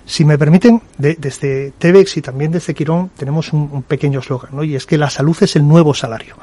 [0.05, 4.63] Si me permiten, desde TEVEX y también desde Quirón tenemos un, pequeño eslogan, ¿no?
[4.63, 6.35] Y es que la salud es el nuevo salario.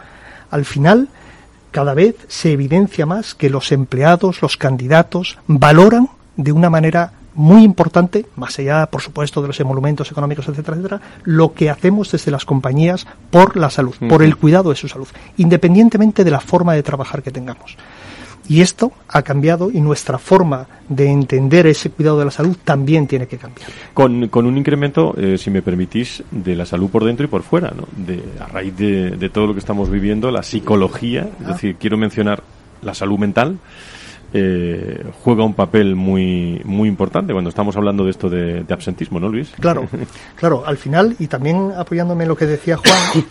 [0.50, 1.08] Al final,
[1.70, 7.62] cada vez se evidencia más que los empleados, los candidatos, valoran de una manera muy
[7.62, 12.30] importante, más allá, por supuesto, de los emolumentos económicos, etcétera, etcétera, lo que hacemos desde
[12.30, 16.74] las compañías por la salud, por el cuidado de su salud, independientemente de la forma
[16.74, 17.76] de trabajar que tengamos.
[18.48, 23.06] Y esto ha cambiado y nuestra forma de entender ese cuidado de la salud también
[23.08, 23.68] tiene que cambiar.
[23.92, 27.42] Con, con un incremento, eh, si me permitís, de la salud por dentro y por
[27.42, 27.88] fuera, ¿no?
[27.96, 31.96] De, a raíz de, de todo lo que estamos viviendo, la psicología, es decir, quiero
[31.96, 32.42] mencionar
[32.82, 33.58] la salud mental,
[34.32, 39.28] eh, juega un papel muy muy importante cuando estamos hablando de esto de, absentismo, ¿no,
[39.28, 39.50] Luis?
[39.60, 39.88] Claro,
[40.36, 40.64] claro.
[40.66, 43.24] Al final y también apoyándome en lo que decía Juan,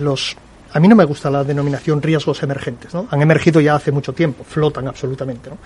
[0.00, 0.36] los
[0.72, 3.06] a mí no me gusta la denominación riesgos emergentes, ¿no?
[3.10, 5.58] Han emergido ya hace mucho tiempo, flotan absolutamente, ¿no?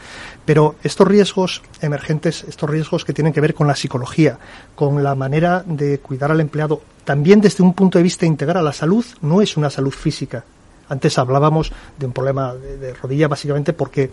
[0.44, 4.38] Pero estos riesgos emergentes, estos riesgos que tienen que ver con la psicología,
[4.74, 8.72] con la manera de cuidar al empleado, también desde un punto de vista integral, la
[8.72, 10.44] salud no es una salud física,
[10.88, 14.10] antes hablábamos de un problema de, rodilla básicamente porque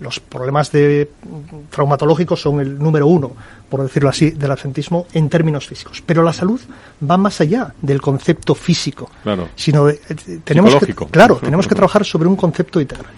[0.00, 1.10] los problemas de
[1.70, 3.32] traumatológicos son el número uno,
[3.68, 6.02] por decirlo así, del absentismo en términos físicos.
[6.04, 6.60] Pero la salud
[7.08, 9.48] va más allá del concepto físico, claro.
[9.54, 13.12] sino de, eh, tenemos que, claro, tenemos que trabajar sobre un concepto integral.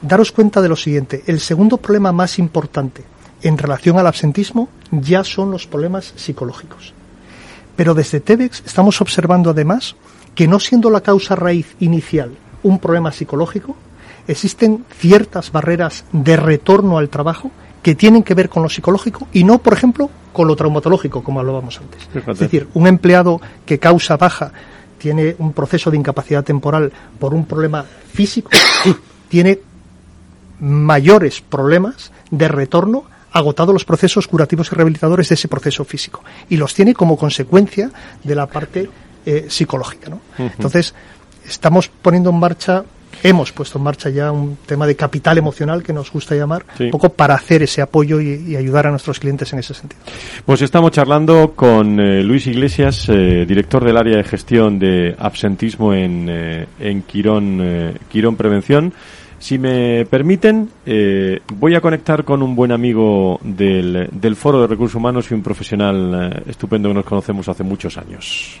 [0.00, 3.04] Daros cuenta de lo siguiente: el segundo problema más importante
[3.42, 6.92] en relación al absentismo ya son los problemas psicológicos.
[7.76, 9.96] Pero desde TEDx estamos observando además
[10.34, 13.76] que no siendo la causa raíz inicial un problema psicológico,
[14.26, 17.50] existen ciertas barreras de retorno al trabajo
[17.82, 21.40] que tienen que ver con lo psicológico y no, por ejemplo, con lo traumatológico, como
[21.40, 22.08] hablábamos antes.
[22.14, 24.52] Es decir, un empleado que causa baja
[24.98, 28.50] tiene un proceso de incapacidad temporal por un problema físico,
[29.28, 29.58] tiene
[30.60, 36.56] mayores problemas de retorno agotado los procesos curativos y rehabilitadores de ese proceso físico y
[36.56, 37.90] los tiene como consecuencia
[38.22, 38.88] de la parte
[39.26, 40.10] eh, psicológica.
[40.10, 40.20] ¿no?
[40.38, 40.94] Entonces,
[41.46, 42.84] estamos poniendo en marcha
[43.22, 46.90] hemos puesto en marcha ya un tema de capital emocional que nos gusta llamar, un
[46.90, 50.02] poco para hacer ese apoyo y, ayudar a nuestros clientes en ese sentido.
[50.44, 55.94] Pues estamos charlando con eh, Luis Iglesias, eh, director del área de gestión de absentismo
[55.94, 58.92] en, en Quirón, Quirón Prevención.
[59.38, 60.70] Si me permiten,
[61.54, 65.42] voy a conectar con un buen amigo del, del Foro de Recursos Humanos y un
[65.42, 68.60] profesional estupendo que nos conocemos hace muchos años.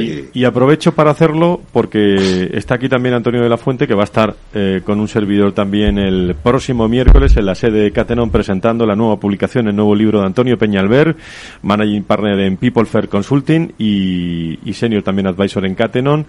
[0.00, 4.04] Y, aprovecho para hacerlo porque está aquí también Antonio de la Fuente, que va a
[4.04, 8.86] estar eh, con un servidor también el próximo miércoles en la sede de Catenon presentando
[8.86, 11.16] la nueva publicación, el nuevo libro de Antonio Peñalver,
[11.62, 16.26] Managing Partner en People Fair Consulting y, y Senior también Advisor en Catenon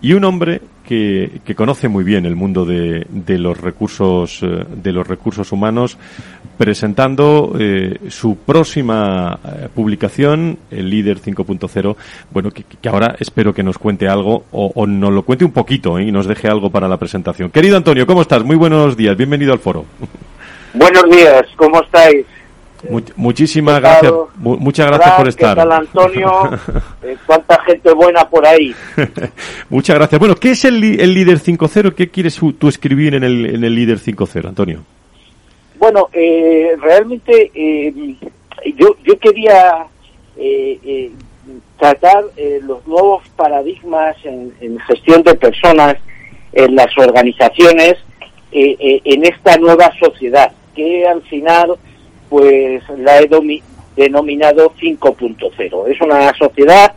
[0.00, 4.64] y un hombre que, que conoce muy bien el mundo de, de, los recursos eh,
[4.68, 5.96] de los recursos humanos
[6.58, 11.96] presentando eh, su próxima eh, publicación el líder 5.0
[12.30, 15.52] bueno que, que, ahora espero que nos cuente algo o, o nos lo cuente un
[15.52, 17.50] poquito y nos deje algo para la presentación.
[17.50, 19.16] Querido Antonio cómo estás muy buenos días.
[19.16, 19.86] Bienvenido al foro.
[20.74, 21.44] Buenos días.
[21.56, 22.26] Cómo estáis
[23.16, 25.54] muchísimas gracias, muchas gracias por estar.
[25.56, 26.50] ¿Qué tal, Antonio?
[27.02, 28.74] Eh, ¿Cuánta gente buena por ahí?
[29.68, 30.18] muchas gracias.
[30.18, 31.94] Bueno, ¿qué es el, el líder 5.0?
[31.94, 34.84] ¿Qué quieres tú escribir en el, en el líder 5.0, Antonio?
[35.84, 37.92] Bueno, eh, realmente eh,
[38.74, 39.86] yo, yo quería
[40.34, 41.10] eh,
[41.78, 42.24] tratar
[42.62, 45.96] los nuevos paradigmas en, en, gestión de personas
[46.54, 47.96] en las organizaciones
[48.50, 51.74] en esta nueva sociedad, que al final
[52.34, 53.28] pues la he
[53.94, 55.88] denominado 5.0.
[55.88, 56.92] Es una sociedad,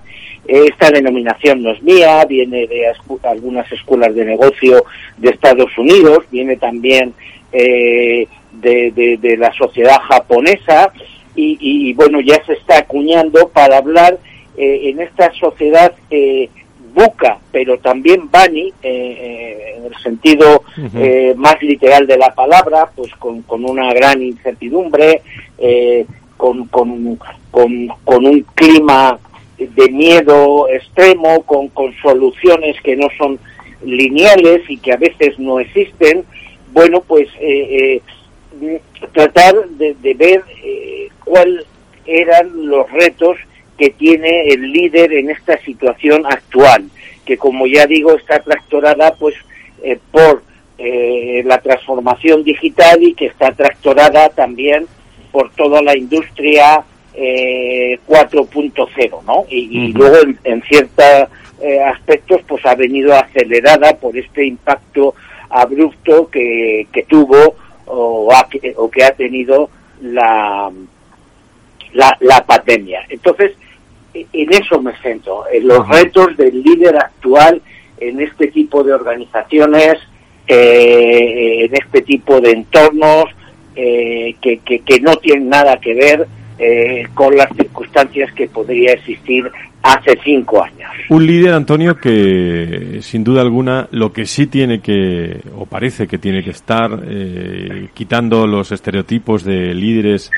[0.48, 4.84] esta denominación no es mía, viene de algunas escuelas de negocio
[5.16, 7.14] de Estados Unidos, viene también
[7.52, 10.92] eh, de, la sociedad japonesa
[11.36, 14.18] y, bueno, ya se está acuñando para hablar
[14.58, 15.94] en esta sociedad
[16.98, 20.64] buca, pero también bani, en el sentido
[21.36, 25.22] más literal de la palabra, pues con, con una gran incertidumbre,
[26.38, 27.20] con, con,
[27.52, 29.20] con, con un clima
[29.58, 33.40] de miedo extremo, con, con soluciones que no son
[33.84, 36.24] lineales y que a veces no existen,
[36.74, 38.02] bueno, pues eh,
[38.62, 38.82] eh,
[39.14, 41.66] tratar de, ver eh, cuáles
[42.06, 43.38] eran los retos
[43.78, 46.90] que tiene el líder en esta situación actual,
[47.26, 49.36] que como ya digo está tractorada pues
[50.12, 50.44] por
[50.80, 54.86] la transformación digital y que está tractorada también
[55.32, 56.84] por toda la industria
[57.20, 59.46] eh, 4.0, ¿no?
[59.50, 61.30] Y, luego en, ciertos
[61.62, 65.16] eh, aspectos pues ha venido acelerada por este impacto
[65.50, 67.56] abrupto que, que tuvo
[67.88, 68.30] o,
[68.76, 69.70] o, que ha tenido
[70.02, 70.72] la,
[71.94, 73.06] la, la pandemia.
[73.10, 73.54] Entonces,
[74.34, 77.62] en eso me centro, en los retos del líder actual
[78.00, 79.96] en este tipo de organizaciones,
[80.48, 83.26] eh, en este tipo de entornos,
[83.76, 86.28] eh, que, que, que, no tienen nada que ver
[86.60, 89.48] eh, con las circunstancias que podría existir
[89.84, 90.90] hace cinco años.
[91.10, 96.18] Un líder, Antonio, que sin duda alguna lo que sí tiene que, o parece que
[96.18, 100.32] tiene que estar, eh, quitando los estereotipos de líderes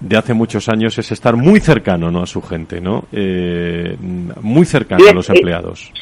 [0.00, 2.22] de hace muchos años, es estar muy cercano ¿no?
[2.22, 3.06] a su gente, ¿no?
[3.10, 5.92] Eh, muy cercano a los empleados.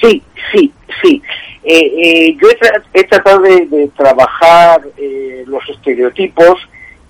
[0.00, 0.20] Sí,
[0.52, 1.22] sí, sí.
[1.62, 2.48] yo
[2.92, 4.80] he, tratado de, de trabajar
[5.46, 6.58] los estereotipos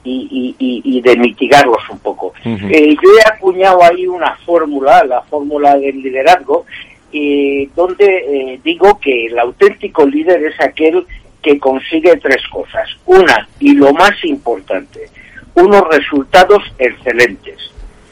[0.04, 2.34] y, y, de mitigarlos un poco.
[2.44, 6.66] Eh, yo he acuñado ahí una fórmula, la fórmula del liderazgo,
[7.12, 11.06] eh, donde eh, digo que el auténtico líder es aquel
[11.42, 12.88] que consigue tres cosas.
[13.06, 15.08] Una, y lo más importante,
[15.54, 17.58] unos resultados excelentes,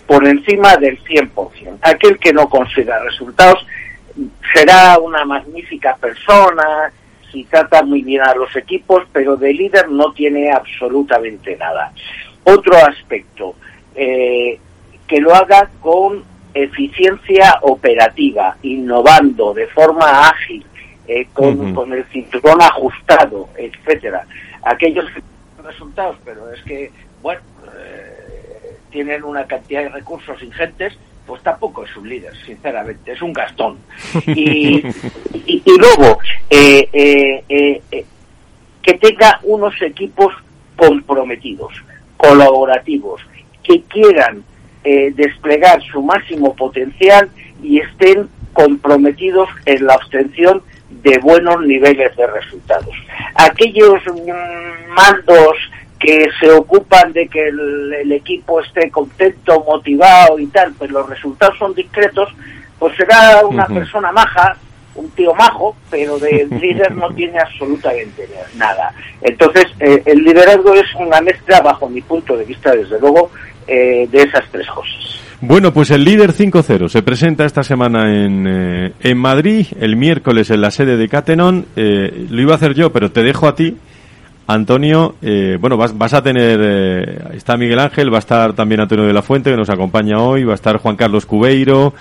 [0.07, 1.79] por encima del 100%.
[1.83, 3.67] Aquel que no consiga resultados
[4.55, 6.93] será una magnífica persona,
[7.33, 11.93] y trata muy bien a los equipos, pero de líder no tiene absolutamente nada.
[12.45, 13.55] Otro aspecto,
[13.95, 14.59] eh,
[15.07, 16.25] que lo haga con
[16.55, 20.65] eficiencia operativa, innovando de forma ágil,
[21.09, 24.27] eh, con, el cinturón ajustado, etcétera.
[24.63, 25.23] Aquellos que
[25.63, 26.91] resultados, pero es que,
[27.23, 27.41] bueno,
[27.77, 33.33] eh, tienen una cantidad de recursos ingentes, pues tampoco es un líder, sinceramente, es un
[33.33, 33.79] gastón.
[34.27, 34.85] Y,
[35.47, 36.19] y, luego,
[36.49, 38.05] eh, eh, eh,
[38.83, 40.35] que tenga unos equipos
[40.77, 41.73] comprometidos,
[42.17, 43.21] colaborativos,
[43.63, 44.45] que quieran
[44.85, 47.31] desplegar su máximo potencial
[47.63, 50.61] y estén comprometidos en la obtención
[50.91, 52.95] de buenos niveles de resultados.
[53.35, 55.57] Aquellos mm, mandos
[56.03, 61.57] que se ocupan de que el, equipo esté contento, motivado y tal, pues los resultados
[61.59, 62.29] son discretos,
[62.79, 64.57] pues será una persona maja,
[64.97, 68.93] un tío majo, pero de líder no tiene absolutamente nada.
[69.21, 73.31] Entonces, eh, el liderazgo es una mezcla, bajo mi punto de vista, desde luego,
[73.69, 75.21] eh, de esas tres cosas.
[75.41, 80.51] Bueno, pues el líder 5-0 se presenta esta semana en, eh, en Madrid, el miércoles
[80.51, 81.67] en la sede de Catenon.
[81.77, 83.77] lo iba a hacer yo, pero te dejo a ti
[84.47, 88.81] Antonio, eh, bueno, vas, vas, a tener, eh, está Miguel Ángel, va a estar también
[88.81, 91.95] Antonio de la Fuente, que nos acompaña hoy, va a estar Juan Carlos Cubeiro,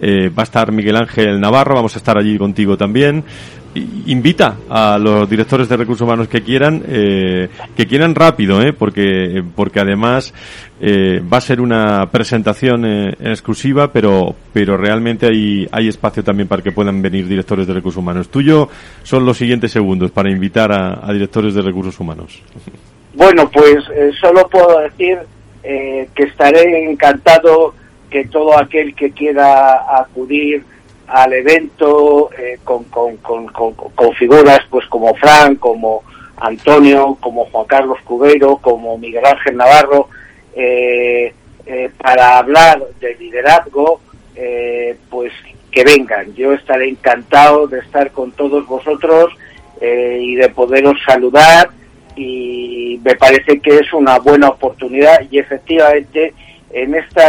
[0.00, 3.24] eh, va a estar Miguel Ángel Navarro, vamos a estar allí contigo también
[3.74, 8.72] invita a los directores de recursos humanos que quieran eh, que quieran rápido ¿eh?
[8.72, 10.32] porque porque además
[10.80, 16.48] eh, va a ser una presentación eh, exclusiva pero pero realmente hay hay espacio también
[16.48, 18.68] para que puedan venir directores de recursos humanos tuyo
[19.02, 22.42] son los siguientes segundos para invitar a, directores de recursos humanos
[23.14, 23.78] bueno pues
[24.20, 25.18] solo puedo decir
[25.62, 27.74] que estaré encantado
[28.10, 30.62] que todo aquel que quiera acudir
[31.06, 36.02] al evento eh, con, con, con, con, figuras pues como Fran, como
[36.36, 40.08] Antonio, como Juan Carlos Cubeiro, como Miguel Ángel Navarro,
[40.54, 41.32] eh,
[41.66, 44.00] eh, para hablar de liderazgo,
[45.10, 45.32] pues
[45.70, 46.34] que vengan.
[46.34, 49.32] Yo estaré encantado de estar con todos vosotros
[49.80, 51.70] y de poderos saludar
[52.16, 56.32] y me parece que es una buena oportunidad y efectivamente
[56.74, 57.22] en este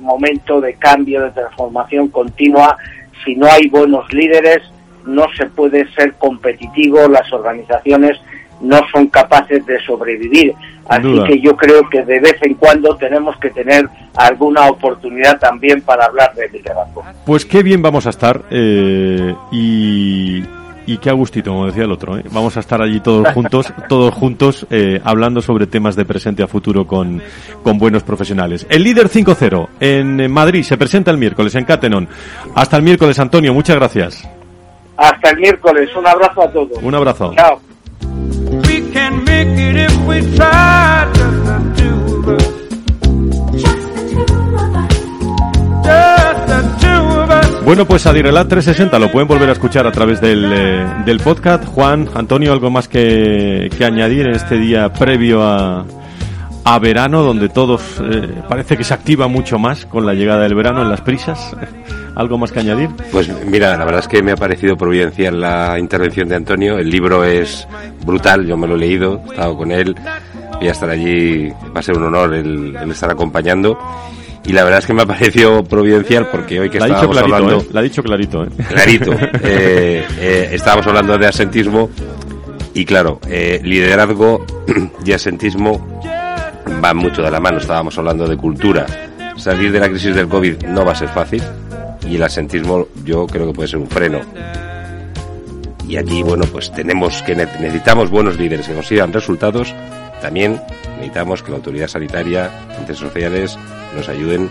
[0.00, 2.76] momento de cambio, de transformación continua,
[3.24, 4.62] si no hay buenos líderes,
[5.04, 8.18] no se puede ser competitivo, las organizaciones
[8.60, 10.54] no son capaces de sobrevivir.
[10.88, 15.82] Así que yo creo que de vez en cuando tenemos que tener alguna oportunidad también
[15.82, 17.04] para hablar de liderazgo.
[17.24, 20.42] Pues qué bien vamos a estar eh, y,
[20.90, 22.18] y qué agustito, como decía el otro.
[22.18, 22.24] ¿eh?
[22.32, 26.48] Vamos a estar allí todos juntos, todos juntos, eh, hablando sobre temas de presente a
[26.48, 27.22] futuro con,
[27.62, 28.66] con buenos profesionales.
[28.68, 32.08] El líder 5-0 en Madrid se presenta el miércoles en Catenon.
[32.56, 34.28] Hasta el miércoles, Antonio, muchas gracias.
[34.96, 36.82] Hasta el miércoles, un abrazo a todos.
[36.82, 37.32] Un abrazo.
[37.36, 37.60] Chao.
[47.70, 51.64] Bueno, pues Adirelat 360 lo pueden volver a escuchar a través del, eh, del podcast.
[51.66, 55.84] Juan, Antonio, ¿algo más que, que añadir en este día previo a,
[56.64, 60.56] a verano, donde todos eh, parece que se activa mucho más con la llegada del
[60.56, 61.56] verano en las prisas?
[62.16, 62.90] ¿Algo más que añadir?
[63.12, 66.76] Pues mira, la verdad es que me ha parecido providencial la intervención de Antonio.
[66.76, 67.68] El libro es
[68.04, 69.94] brutal, yo me lo he leído, he estado con él.
[70.58, 73.78] Voy a estar allí, va a ser un honor el, el estar acompañando
[74.44, 77.34] y la verdad es que me ha parecido providencial porque hoy que la estábamos clarito,
[77.36, 77.68] hablando ¿eh?
[77.72, 78.48] La ha dicho clarito, ¿eh?
[78.68, 79.12] clarito
[79.42, 81.90] eh, estábamos hablando de asentismo
[82.74, 84.44] y claro liderazgo
[85.04, 86.00] y asentismo
[86.80, 88.86] van mucho de la mano estábamos hablando de cultura
[89.36, 91.42] salir de la crisis del covid no va a ser fácil
[92.08, 94.20] y el asentismo yo creo que puede ser un freno
[95.86, 99.74] y aquí bueno pues tenemos que ne- necesitamos buenos líderes que consigan resultados
[100.20, 100.60] también
[100.96, 103.58] necesitamos que la autoridad sanitaria entes sociales
[103.96, 104.50] nos ayuden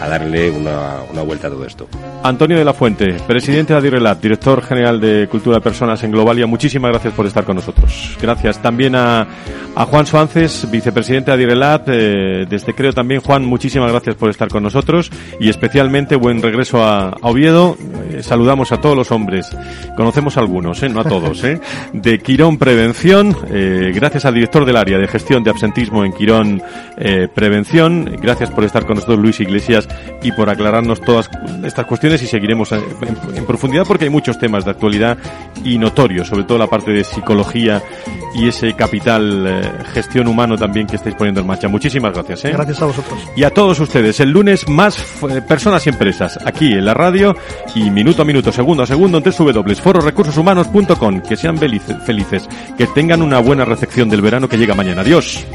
[0.00, 1.88] a darle una, una vuelta a todo esto
[2.22, 6.46] Antonio de la Fuente, presidente de Adirelat, director general de Cultura de Personas en Globalia,
[6.46, 8.18] muchísimas gracias por estar con nosotros.
[8.20, 9.26] Gracias también a,
[9.74, 14.48] a Juan Suances, vicepresidente de Adirelat, eh, desde creo también, Juan, muchísimas gracias por estar
[14.48, 17.78] con nosotros y especialmente buen regreso a Oviedo.
[18.22, 19.56] Saludamos a todos los hombres,
[19.96, 21.60] conocemos a algunos, eh, no a todos, eh,
[21.92, 26.62] de Quirón Prevención, eh, gracias al director del área de gestión de absentismo en Quirón
[26.96, 29.88] eh, Prevención, gracias por estar con nosotros Luis Iglesias
[30.22, 31.28] y por aclararnos todas
[31.64, 32.80] estas cuestiones y seguiremos en,
[33.36, 35.18] en- profundidad porque hay muchos temas de actualidad
[35.64, 37.82] y notorios, sobre todo la parte de psicología
[38.34, 39.62] y ese capital eh,
[39.92, 41.68] gestión humano también que estáis poniendo en marcha.
[41.68, 42.44] Muchísimas gracias.
[42.44, 42.52] ¿eh?
[42.52, 43.18] Gracias a vosotros.
[43.36, 44.98] Y a todos ustedes, el lunes más
[45.28, 47.34] eh, personas y empresas aquí en la radio
[47.74, 51.20] y minuto a minuto, segundo a segundo en www.fororecursoshumanos.com.
[51.20, 55.02] Que sean felices, que tengan una buena recepción del verano que llega mañana.
[55.02, 55.46] Adiós.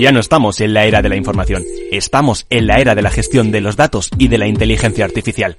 [0.00, 1.62] Ya no estamos en la era de la información,
[1.92, 5.58] estamos en la era de la gestión de los datos y de la inteligencia artificial.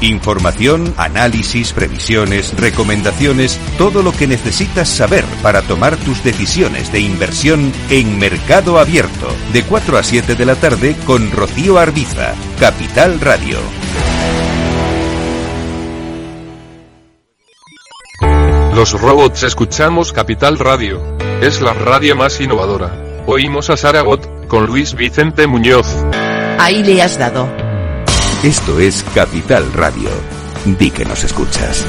[0.00, 7.72] Información, análisis, previsiones, recomendaciones, todo lo que necesitas saber para tomar tus decisiones de inversión
[7.90, 13.58] en Mercado Abierto, de 4 a 7 de la tarde con Rocío Arbiza, Capital Radio.
[18.74, 21.02] Los robots escuchamos Capital Radio.
[21.42, 23.22] Es la radio más innovadora.
[23.26, 25.86] Oímos a Saragot, con Luis Vicente Muñoz.
[26.58, 27.69] Ahí le has dado.
[28.42, 30.08] Esto es Capital Radio.
[30.64, 31.84] Di que nos escuchas.